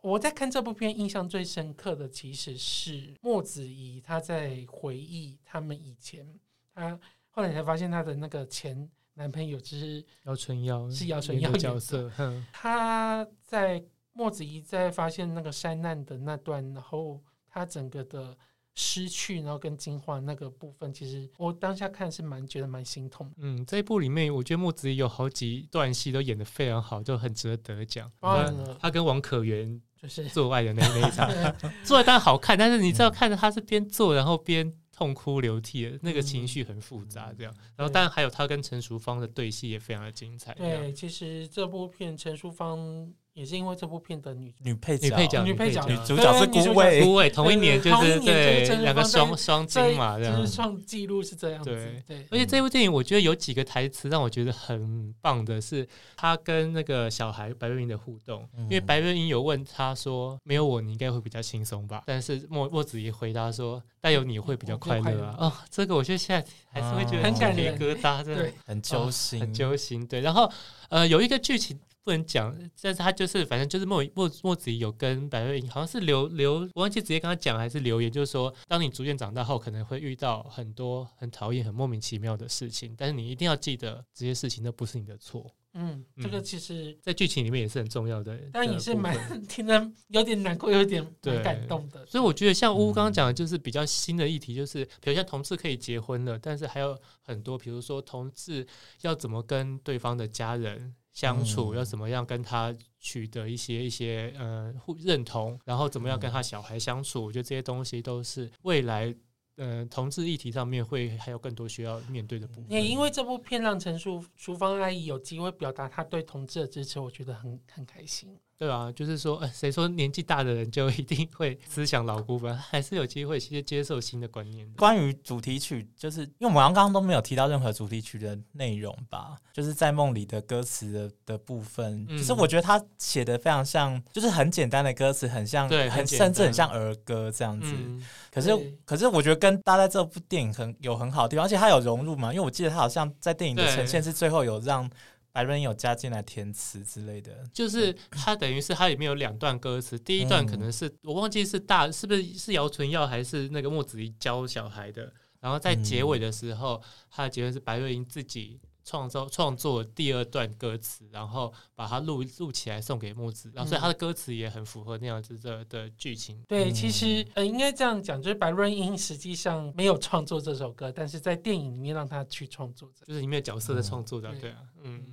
[0.03, 6.27] 我在看这部片，印象最深刻的其实是莫子怡，她在回忆他们以前，
[6.75, 6.99] 她
[7.31, 12.11] 后来才发现她的那个前男朋友就是姚春耀，是姚春耀的角色。
[12.53, 13.83] 她在
[14.13, 18.37] 莫子怡在发现那个山难的那段，然后她整个的
[18.75, 23.31] 失去，然后跟进化那个部分，其实我当下看是蛮觉得蛮心痛。
[23.37, 28.11] 嗯，这一部里面，我觉得莫子怡有好几段戏都演得非常好，就很值得得奖。
[28.21, 31.31] 他他跟王可媛就是做爱的那那一场
[31.85, 37.55] 做爱当然好看，但是你知道看着他是边做然后边痛哭流涕的那个情绪很复杂，这样。
[37.77, 40.55] 然后当然还有他跟陈淑芳的对戏也非常的精彩。
[40.55, 43.13] 对，其实这部片陈淑芳。
[43.33, 51.71] 也是因为这部片的女女配女配角女配角女主角是孤鹜，孤鹜同一年就是对两个双双金嘛，这样创纪录是这样子。
[51.71, 70.05] 对对，而且这部电影我觉得有几个台词让我觉得很棒的是，他跟那个小孩白瑞英的互动，因为白瑞英有问他说：“没有我，你应该会比较轻松吧？”但是莫莫子仪回答说：“但有你会比较快乐啊！”哦，这个我觉得现在还是会觉得很感人，疙瘩，真的很揪心，很揪心。
[70.07, 70.51] 对，然后
[70.89, 71.79] 呃，有一个剧情。
[72.11, 72.53] 不能讲，
[72.83, 85.49] 但是他就是，反正就是莫莫莫子仪有跟白瑞英，好像是留留，我忘记直接跟他讲还是留言，就是说，当你逐渐长大后，可能会遇到很多很讨厌、很莫名其妙的事情，但是你一定要记得，这些事情都不是你的错。
[85.75, 92.05] 嗯，这个其实，在剧情里面也是很重要的，但也是蛮 听得有点难过，有点 蛮感动的。
[92.07, 98.67] 所以我觉得，像乌刚刚讲的，就是比较新的议题，就是比如像同志可以结婚了，但是还有很多，比如说同志
[99.03, 100.97] 要怎么跟对方的家人。
[101.13, 109.15] 相处要怎么样跟他取得一些一些呃互认同，然后怎么样跟他小孩相处，我觉得这些东西都是未来
[109.57, 112.67] 呃同志议题上面会还有更多需要面对的部分。
[112.71, 118.39] 也因为这部片让陈淑淑芳阿姨有机会表达她对同志的支持，我觉得很很开心。
[118.61, 122.55] 对啊，就是说，呃，谁说年纪大的人就一定会思想老古板？
[122.55, 124.71] 还是有机会去接受新的观念。
[124.77, 129.39] 关于主题曲，就是因为我们刚刚都没有提到任何主题曲的内容吧？
[129.55, 137.73] 就是在梦里的歌词的的部分，其实、嗯、我觉得他写的非常像，就是很简单的歌词，很像，对，很甚至很像儿歌这样子。
[137.75, 138.51] 嗯、可是，
[138.85, 144.91] 可是我觉得跟搭在这部电影很有很好的地方，而且他有融入嘛，因为我记得他好像在电影的呈现是最后有让。
[145.33, 158.61] 白人有加进来填词之类的，就是他等于是他里面有两段歌词，第一段可能是、嗯、我忘记是大是不是是姚纯耀还是那个莫子仪教小孩的，然后在结尾的时候，他的结尾是白瑞英自己。
[158.91, 166.43] 创造创作第二段歌词，然后把它录录起来送给木子，然后所以他的歌词也很符合那样子的的剧情。
[166.49, 175.07] 对，其实呃应该这样讲，就是白润英实际上没有创作这首歌，但是在电影里面让他去创作，就是里面角色的创作的，嗯、对啊，嗯。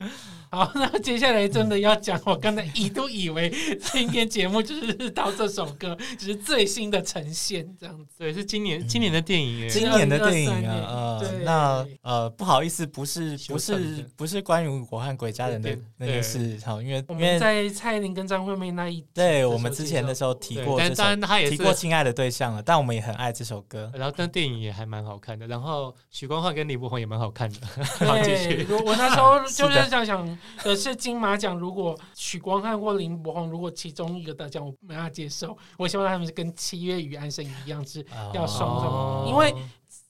[0.50, 3.50] 好，那接下来真的要讲，我刚才一度以为
[3.90, 8.18] 今天节目就是到这首歌，就是最新的呈现这样子。
[8.18, 12.86] 对，是今年今年的电影，今年的电影啊，呃，那呃不好意思。
[12.98, 27.66] 不是不是不是关于我和鬼家人的那个事，好，因为我们在蔡依林跟张惠妹那一对我们之前的时候提过，但当然他也提过亲爱的对象了，但我们也很爱这首歌，然后但电影也还蛮好看的，然后许光汉跟李柏宏也蛮好看的。
[28.04, 28.66] 好，继续。
[28.84, 35.56] 我那时候就是想想的是金马奖，如果许光汉或林柏宏如果其中一个得奖，我没办法接受。
[35.76, 39.54] 我希望他们是跟七月与安生一样，是要双重，因为。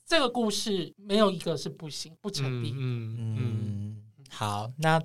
[0.09, 2.72] 这个故事没有一个是不行不成立。
[2.72, 4.98] 嗯嗯，嗯好，那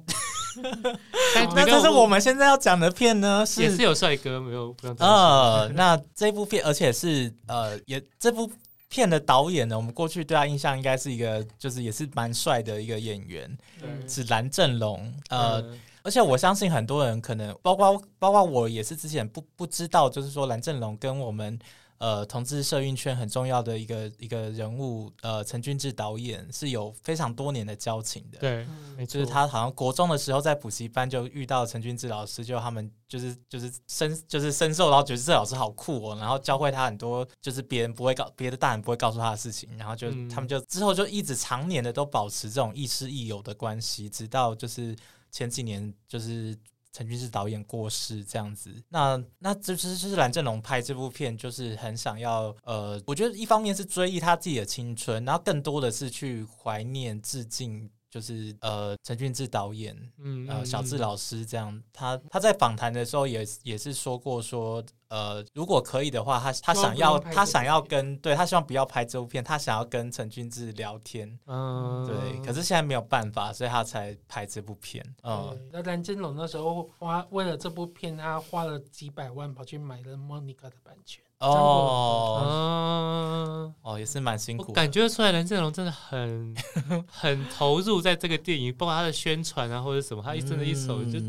[1.54, 8.50] 那这是我们现在要讲的片呢，是也是有帅哥，没有不用呃，那这部片，而且是呃，也这部
[8.88, 15.14] 片的导演呢，我们过去对他印象应该是一个，就是也是蛮帅的一个演员，对是蓝正龙。
[15.30, 21.60] 呃，嗯、而且我相信很多人可能，包括包括我也是之前不不知道，就是说蓝正龙跟我们。
[22.04, 28.40] 呃，同志社运圈很重要的一个一个人物，呃，陈俊志导演是有非常多年的交情的。
[28.40, 28.68] 对，
[29.06, 44.94] 就是他好像国中的时候在补习班就遇到陈俊志老师，就他们就是就是深就是深受，然后觉得这老师好酷哦，然后教会他很多就是别人不会告别的大人不会告诉他的事情，然后就、嗯、他们就之后就一直常年的都保持这种亦师亦友的关系，直到就是
[45.32, 46.54] 前几年就是。
[46.94, 57.90] 陈俊志导演过世这样子，那那这是就是蓝正龙拍这部片，就是很想要呃，我觉得一方面是追忆他自己的青春，然后更多的是去怀念致敬。
[58.14, 75.04] 就是呃，陈俊志导演，嗯，呃，小智老师这样，他他在访谈的时候也也是说过说，呃，如果可以的话，他他想要他想要跟对他希望不要拍这部片，他想要跟陈俊志聊天，嗯，对，可是现在没有办法，所以他才拍这部片。
[75.24, 81.24] 嗯，那蓝金龙那时候花为了这部片，他花了几百万跑去买了 Monica 的版权。
[81.44, 86.56] 哦，嗯，哦，也是蛮辛苦，感觉出来蓝正龙真的很
[87.08, 91.20] 很投入在这个电影，包括他的宣传啊或者什么，他一真的一手就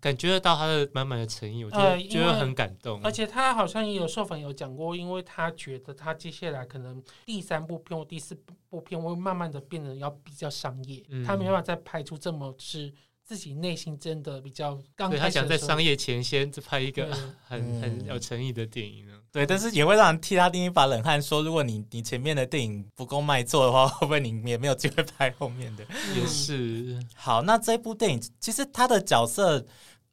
[0.00, 3.00] 感觉得到他的满满的诚意，我觉得觉得很感动。
[3.02, 8.34] 而且他好像也有受访有讲过，因为他觉得他接下来可能第三部片或第四
[8.70, 12.92] 部片会慢慢的变得要比较商业，嗯、他没办法再拍出这么是。
[13.26, 17.10] 自己内心真的比较刚开始，他想在商业前先拍一个
[17.42, 19.18] 很很有诚意的电影呢。
[19.34, 25.84] 对，但是也会让人替他捏一把冷汗，说如果你你前面的电影不够卖座的话， 会不会你也没有机会拍后面的？
[26.14, 27.02] 也是。
[27.16, 29.66] 好，那这部电影其实他的角色，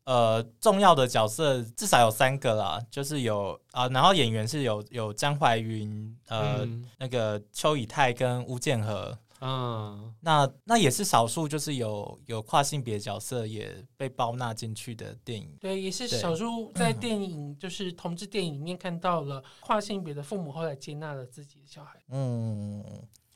[0.05, 9.15] 呃，重要的角色至少有三个啦，就是有啊、呃，然后演员是有有张怀云，呃，嗯、那个邱以太跟吴建和。
[9.43, 15.57] 嗯，那那也是少数，就是有有跨性别角色也被包纳进去的电影。
[15.59, 21.99] 对，也是少数在电影就是同志电影里面看到了跨性别的父母后来接纳了自己的小孩。
[22.09, 22.83] 嗯，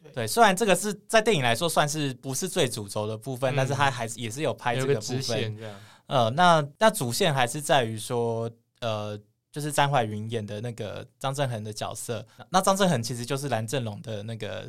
[0.03, 5.57] 对，对，虽然这个是在电影来说算是不是最主轴的部分，嗯、但是他还是也是有拍这个部分。
[6.05, 8.49] 呃，那那主线还是在于说，
[8.81, 9.19] 呃。
[9.55, 14.67] 就是张怀云演的那个张振恒的角色，那张振恒其实就是蓝正龙的那个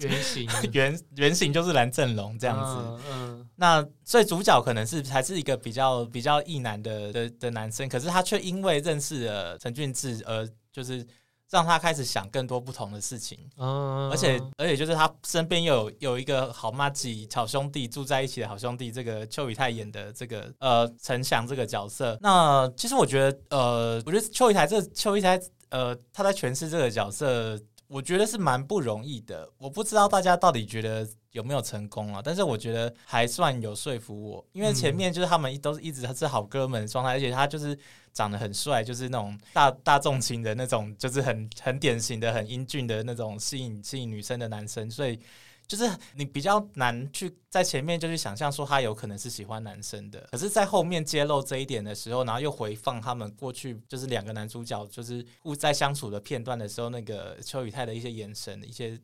[0.00, 3.02] 原型， 原原型就是蓝正龙这样子。
[3.08, 11.06] 嗯，嗯，那所以主角可能是还是一个比较比较异男的的的男生，可是他却因为认识了陈俊志而就是。
[11.50, 25.40] 让他开始想更多不同的事情，而且而且就是他身边有有一个好妈吉好兄弟住在一起的好兄弟，这个邱宇泰演的这个呃陈翔这个角色，那其实我觉得呃，我觉得邱宇泰这邱宇泰
[25.70, 29.48] 呃他在诠释这个角色，我觉得是蛮不容易的。
[29.56, 31.08] 我不知道大家到底觉得
[31.38, 32.20] 有没有成功啊？
[32.22, 37.78] 但是我觉得还算有说服我，因为前面就是他们都是一直他是好哥们的状态，而且他就是。
[38.10, 45.20] 长得很帅，就是那种大大众型的那种，就是很很典型的、很英俊的那种吸引吸引女生的男生，所以
[45.68, 58.98] 就是你比较难去在前面就去想象说他有可能是喜欢男生的，可是，在后面揭露这一点的时候，然后又回放他们过去就是两个男主角就是互在相处的片段的时候，那个邱宇泰的一些眼神、一些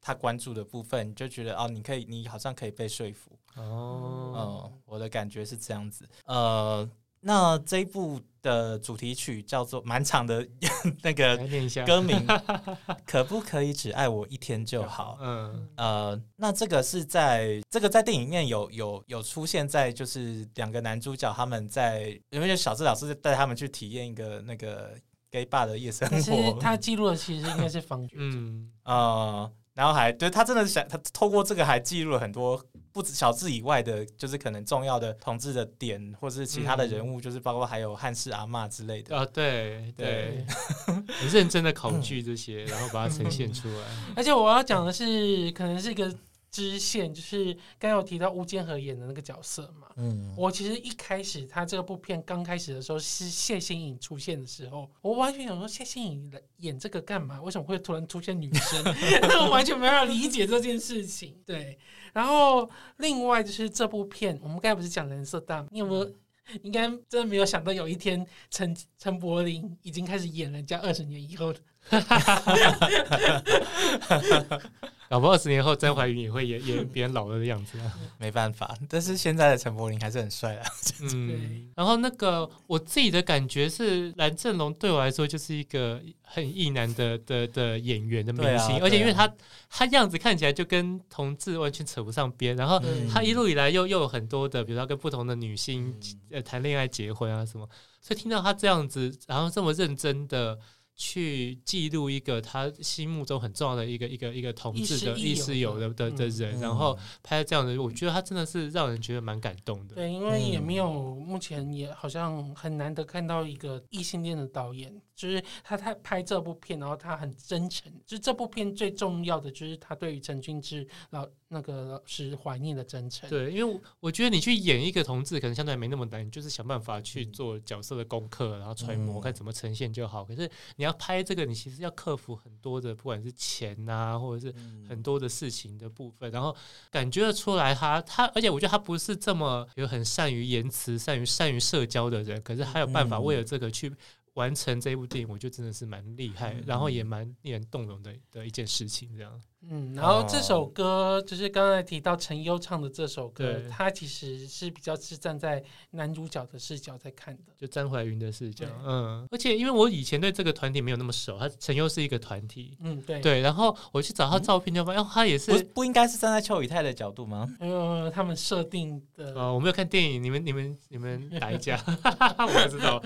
[0.00, 3.30] 他关注的部分，你就觉得哦，你可以，你好像可以被说服。
[3.56, 6.88] 哦，嗯，我的感觉是这样子，呃。
[7.20, 10.46] 那这一部的主题曲叫做蛮长的，
[11.02, 11.36] 那个
[11.84, 12.16] 歌名
[13.04, 15.18] 可不可以只爱我一天就好？
[15.20, 15.68] 嗯。
[15.76, 24.94] 呃，那这个是在这个在电影里面有有有出现在就是两个男主角他们在，因为小智老师带他们去体验一个那个
[25.28, 28.70] gay bar 的夜生活，他记录的其实应该是方觉 嗯。
[28.84, 32.60] 呃，然后还对他真的是想他透过这个还记录了很多。
[32.90, 40.44] 不止小智以外的，就是可能重要的同志的点，或者是其他的人物，嗯、就是包括还有汉室阿嬷之类的啊，对对，
[40.86, 43.84] 很认真的考据这些，然后把它呈现出来。
[44.16, 46.12] 而且我要讲的是，可能是一个。
[46.50, 57.40] 支线就是刚刚有提到吴建和演的那个角色嘛，嗯，我其实一开始他这部片刚开始的时候是谢欣颖出现的时候，我完全想说谢欣颖演这个干嘛？
[57.42, 58.82] 为什么会突然出现女生？
[59.44, 61.36] 我完全没办法理解这件事情。
[61.44, 61.78] 对，
[62.12, 66.10] 然后另外就是这部片，我们刚才不是讲人色大，你有没有
[66.62, 71.60] 应该真的没有想到有一天陈陈柏霖已经开始演人家二十年以后的。
[75.08, 78.76] 老婆二十年后，张怀芸也会演演别人老了的样子啊， 没办法。
[78.88, 80.66] 但是现在的陈柏霖还是很帅啊。
[81.00, 89.32] 嗯，然后那个我自己的感觉是，蓝正龙对我来说就是一个很异男的的的演员的明星，啊啊、而且因为他
[89.70, 92.78] 他样子看起来就跟同志完全扯不上边，然后
[93.10, 95.94] 他一路以来又又有很多的，比如说跟不同的女性
[96.30, 97.66] 呃谈恋爱、结婚啊什么，
[98.02, 100.58] 所以听到他这样子，然后这么认真的。
[100.98, 109.94] 去记录一个他心目中很重要的一个一个一个同志的意识有的的的人，然后拍这样的，我觉得他真的是让人觉得蛮感动的。
[109.94, 117.92] 对，因为也没有目前也好像很难得看到一个异性恋的导演，就是他他拍这部片，然后他很真诚。
[118.04, 123.30] 就这部片最重要的就是他对于陈俊志老那个是怀念的真诚。
[123.30, 130.22] 对，因为我觉得你去演一个同志，可能相对没那么难，就是想办法去做角色的功课，然后揣摩看怎么呈现就好。
[130.22, 130.46] 可是
[130.76, 130.94] 你要。
[130.98, 134.52] 拍这个，你其实要克服很多的，不管是钱呐、啊，或者是
[134.88, 136.54] 很多的事情的部分，然后
[136.90, 143.94] 感觉得出来他，他他，而且我觉得他不是这么有很善于言辞、善于善于社交的人，可是他有办法为了这个去
[144.34, 149.40] 完成这一部电影，我觉得真的是蛮厉害，然后也蛮令人动容的的一件事情，这样。
[149.68, 158.66] 嗯，然后这首歌就是刚才提到陈优唱的这首歌，对他其实是比较是站在男主角的视角在看的，就张怀云的视角。
[158.84, 167.48] 嗯，而且因为我以前对这个团体没有那么熟，他陈优是一个团体，嗯，对对，然后我去找他照片就发现，哦，他也是不不应该是站在邱宇泰的角度吗？
[167.58, 171.76] 呃，他们设定的，哦，我没有看电影，你们你们你们哪一家？
[171.84, 173.02] 我不知道，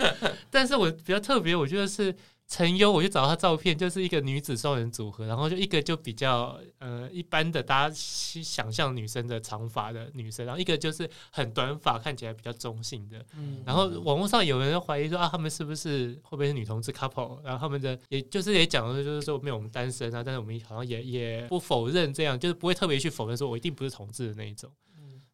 [0.50, 2.14] 但是我比较特别，我觉得是。
[2.53, 13.24] 陈优，我就找他照片，就是一个女子双人组合，然后就一个就比较呃一般的，大家想象女生的长发的女生，然后一个就是很短发，看起来比较中性的。
[13.38, 17.42] 嗯，然后网络上有人怀疑说啊，他们是不是会不会是女同志 couple？
[17.42, 24.70] 然后他们的也就是也讲的就是说没有我们单身啊，但是我们好像也也不否认这样，就是不会特别去否认说我一定不是同志的那一种。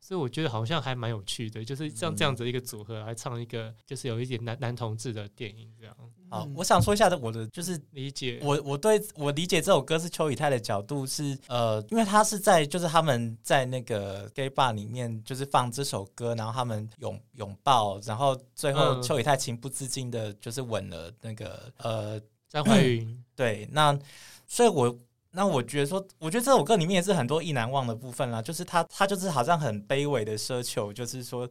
[0.01, 5.95] 所以我觉得好像还蛮有趣的，就是像这样子一个组合来唱一个，就是有一点男男同志的电影这样。
[6.31, 23.25] 好，我想说一下的，我的就是理解，我我对我理解这首歌是邱以泰的角度是呃，因为他是在就是他们在那个 gay bar 里面就是放这首歌，然后他们拥拥抱，然后最后邱以泰情不自禁的就是吻了那个呃张怀云。
[23.35, 23.99] 对，那
[24.47, 24.97] 所以我。
[25.39, 31.49] 那我觉得说，我觉得这首歌里面也是很多意难忘的部分啦，就是他他就是好像很卑微的奢求，就是说，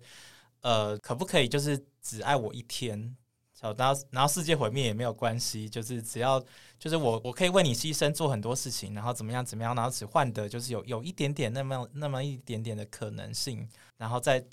[0.59, 3.15] 呃，可不可以就是只爱我一天，
[3.61, 6.37] 然后然后世界毁灭也没有关系，就是只要
[6.77, 13.65] 就是我我可以为你牺牲做很多事情，然后怎么样怎么样，然后只换得就是有有一点点那么那么一点点的可能性，
[13.95, 14.43] 然后再。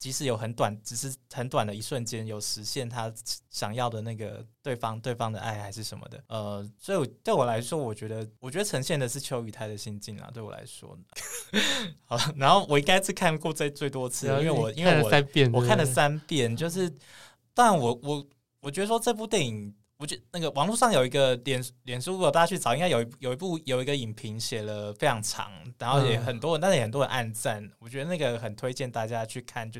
[0.00, 3.12] 即使有很短，只是很短的一瞬间，有实现他
[3.50, 10.30] 想要的那个对方对方的爱还是什么的，呃，所以对我来说，我觉得我觉得呈现的是邱雨泰的心境啊。
[10.32, 10.98] 对我来说，
[12.06, 16.90] 好，然后我应该是看过最最多次，因为我因为我三遍，我看了三遍，就是，
[17.52, 18.26] 但我我
[18.60, 19.74] 我觉得说这部电影。
[20.00, 27.70] 我觉得那个网络上有一个脸脸书，如果大家去找，应该有一有一部有一个影评写了非常长，然后也很多人，但是也很多人暗赞。
[27.78, 29.78] 我觉得那个很推荐大家去看，就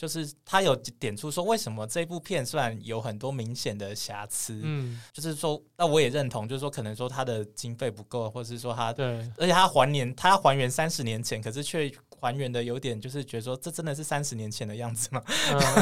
[0.00, 11.92] 就是他有点出说为什么这部片虽然有很多明显的瑕疵，嗯，就是说，那我也认同，就是说可能说他的经费不够，或者是说他对，而且他还原他还原三十年前，可是却。
[12.22, 15.22] 还原的有点就是觉得说，这真的是三十年前的样子吗？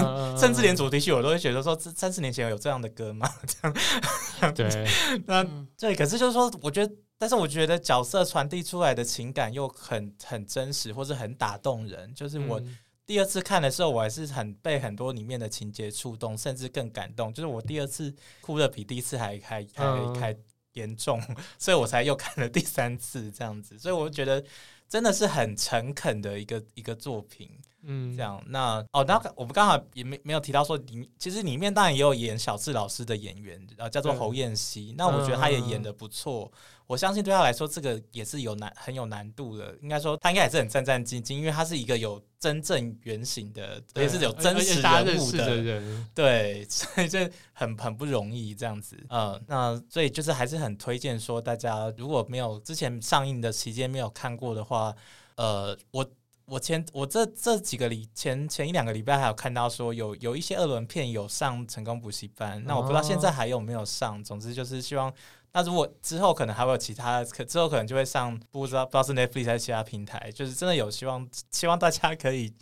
[0.05, 3.29] 嗯、 甚至连主题曲我都会觉得说，这三十年前有这样的歌吗？
[3.61, 4.89] 这样对，
[5.27, 5.45] 那
[5.77, 12.15] 对，可是就是说，我觉得，但是我觉得角色传递出来的情感又很很真实，或是很打动人。
[12.15, 12.63] 就是我
[13.09, 17.35] 第二次看的时候，我还是很被很多里面的情节触动，甚至更感动。
[17.35, 20.37] 就是我第二次哭的比第一次还还还还
[20.75, 21.21] 严重，
[21.59, 23.77] 所以我才又看了第三次这样子。
[23.79, 24.45] 所以我觉得。
[24.91, 27.51] 真的是很诚恳的一个一个作品，
[27.91, 36.51] 嗯，这样那哦，那我们刚好也没没有提到说里，其实里面当然也有演小智老师的演员，呃，叫做侯彦希，嗯、那我觉得他也演的不错。
[36.55, 36.59] 嗯
[36.89, 39.77] 我相信对他来说，这个也是有难很有难度的。
[39.83, 46.09] 应该说，他应该也是很战战兢兢，因为他是一个有真正原型的，也是有真实人物的，的人。
[46.15, 48.97] 对， 所以这很很不容易这样子。
[49.11, 54.97] 嗯，那所以就是还是很推荐说，大家如果没有之前上映的期间没有看过的话，
[55.37, 56.03] 呃，我
[56.49, 64.23] 我前我这这几个礼前前一两个礼拜还有看到说有有一些二轮片有上成功补习班，那我不知道现在还有没有上。
[64.25, 65.13] 总之就是希望。
[65.53, 72.53] 那如果之后可能还会有其他，可之后可能就会上，不知道不知道是 Netflix 还是其他平台，就是真的有希望，希望大家可以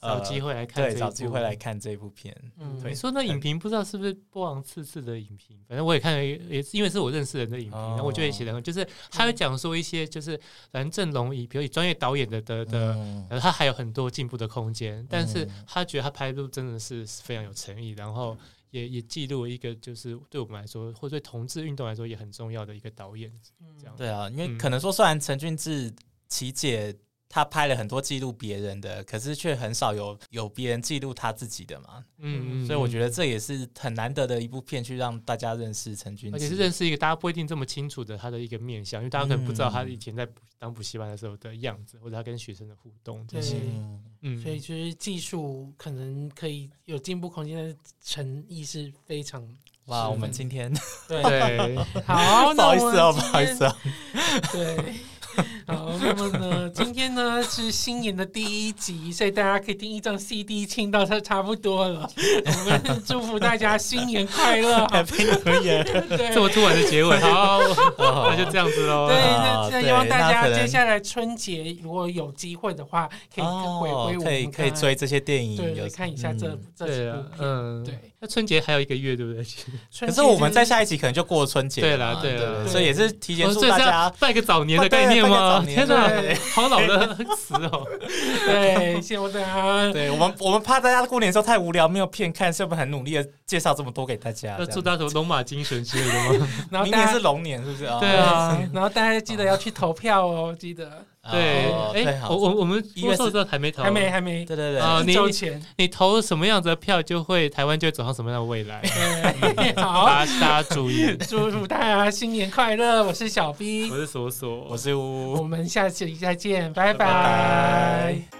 [0.00, 2.34] 找机会来看，对，找机会来看这部片。
[2.58, 10.40] 嗯，你说那影评不知道是不是波王次次的影评，反正我也看了，也是因为是我认识人的影评，然后我就会写的，就是他会讲说一些，就是
[10.70, 12.94] 反正龙以比如以专业导演的的的，
[13.28, 18.36] 然后他还有很多进步的空间，但是他觉得他拍的真的是非常有诚意，然后。
[18.72, 23.28] 也也记录了一个，就是对我们来说，或者对同志运动来说也很重要的一个导演，
[23.76, 23.96] 这样。
[23.96, 25.92] 对啊，因为可能说，虽然陈俊志、
[26.28, 26.96] 琪姐。
[27.32, 32.04] 他拍了很多记录别人的，可是却很少有有别人记录他自己的嘛。
[32.18, 40.28] 嗯，所以我觉得这也是很难得的一部片，去让大家认识陈君，而且是认识一个大家不一定这么清楚的他的一个面相，因为大家可能不知道他以前在
[40.58, 43.58] 当补习班的时候的样子，或者他跟学生的互动这些。
[44.22, 49.48] 嗯，所以就是技术可能可以有进步空间的诚意是非常。
[49.86, 50.72] 哇，我们今天
[51.08, 53.76] 对， 好，不好意思哦，不好意思哦，
[54.52, 54.94] 对。
[55.66, 62.10] 好，那么呢，今天呢是新年的第一集，所以大家可以听一张 CD 听到它差不多了。
[62.16, 65.84] 我们祝福大家新年快乐，Happy New Year！
[66.16, 67.60] 对，这么突然的结尾， 好，
[68.30, 69.08] 那就这样子喽。
[69.08, 78.09] 对，那希望大家接下来春节如果有机会的话，可以回归我们，可以可以追这些电影，对，看一下这这几部片，嗯，对。
[78.22, 79.42] 那春节还有一个月，对不对？
[80.06, 85.64] 可是我们在下一集可能就过春节，对了，对了，所以也是提前祝大家拜个早年的概念吗？
[85.66, 86.06] 天哪，
[86.52, 87.86] 好老的词哦！
[88.46, 89.90] 对，谢谢大家。
[89.90, 94.54] 对我们，我们怕大家过年的时候太无聊，没有片看，所以我们很努力的介绍这么多给大家。
[94.58, 96.48] 要祝大家什么龙马精神之类的吗？
[96.70, 97.98] 然 后明年是龙年，是不是啊？
[98.00, 101.06] 对啊，然后大家记得要去投票哦，记得。
[101.30, 105.14] 对，哎，我我我们一月四号还没投，还没还没，对对对，啊，你
[105.76, 108.80] 你投什么样子的票，就会台湾就会走向什么样的未来。
[109.76, 110.06] 好，
[110.40, 113.04] 大家注意，祝福大家新年快乐！
[113.04, 118.39] 我是小 B，我是索索，我是呜，我们下期再见，拜拜。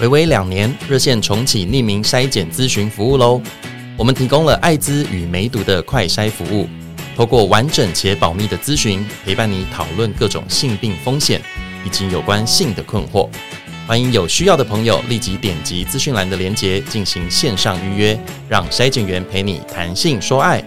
[0.00, 3.40] 睽违两年，热线重启匿名筛检咨询服务喽！
[3.96, 6.68] 我们提供了艾滋与梅毒的快筛服务，
[7.16, 11.40] 透过完整且保密的咨询，陪伴你讨论各种性病风险
[11.86, 13.28] 以及有关性的困惑。
[13.86, 18.18] 欢迎有需要的朋友立即点击资讯栏的链接进行线上预约，
[18.48, 20.62] 让筛检员陪你谈性说爱。